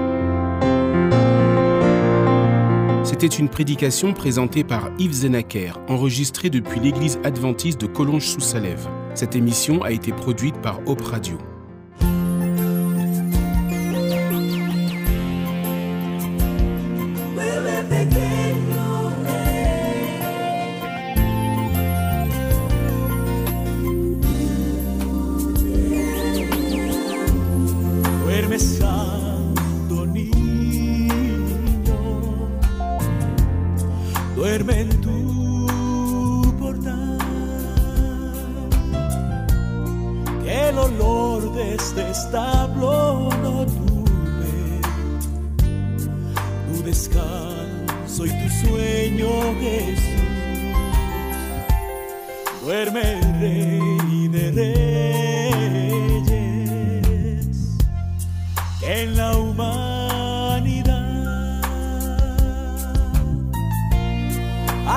C'était 3.20 3.36
une 3.36 3.50
prédication 3.50 4.14
présentée 4.14 4.64
par 4.64 4.92
Yves 5.00 5.12
Zenaker, 5.12 5.80
enregistrée 5.88 6.52
depuis 6.52 6.80
l'église 6.80 7.18
adventiste 7.24 7.82
de 7.82 7.88
Collonges-sous-Salève. 7.88 8.88
Cette 9.16 9.36
émission 9.36 9.82
a 9.82 9.92
été 9.92 10.12
produite 10.12 10.62
par 10.62 10.88
Hope 10.88 11.02
Radio. 11.02 11.40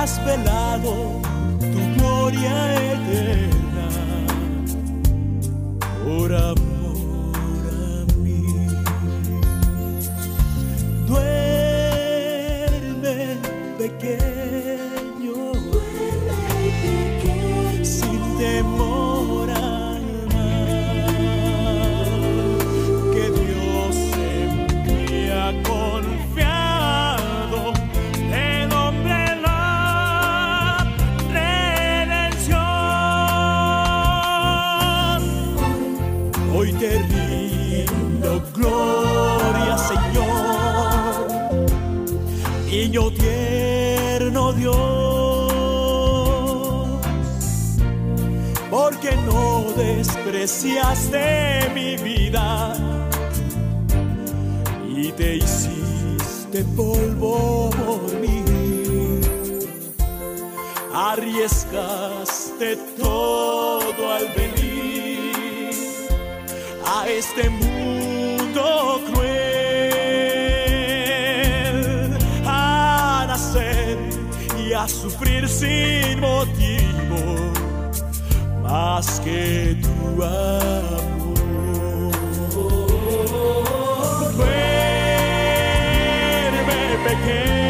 has 0.01 0.19
velado 0.25 1.21
tu 1.61 1.81
gloria 1.97 2.57
eterna. 2.93 3.89
Despreciaste 50.61 51.71
mi 51.75 51.97
vida. 51.97 52.75
Y 54.89 55.13
te 55.13 55.37
hiciste 55.37 56.65
polvo 56.77 57.71
por 57.71 58.13
mí. 58.21 58.45
Arriesgaste 60.93 62.77
todo 62.99 64.13
al 64.13 64.29
venir 64.37 65.33
a 66.85 67.09
este 67.09 67.49
mundo 67.49 69.01
cruel, 69.13 69.31
a 72.45 73.25
nacer 73.27 73.97
y 74.59 74.73
a 74.73 74.87
sufrir 74.89 75.49
sin 75.49 76.21
motivo 76.21 77.50
más 78.71 79.21
que 79.21 79.77
tu 79.83 80.23
amor. 80.23 81.01
Duerme 84.37 84.71
pequeño, 87.05 87.70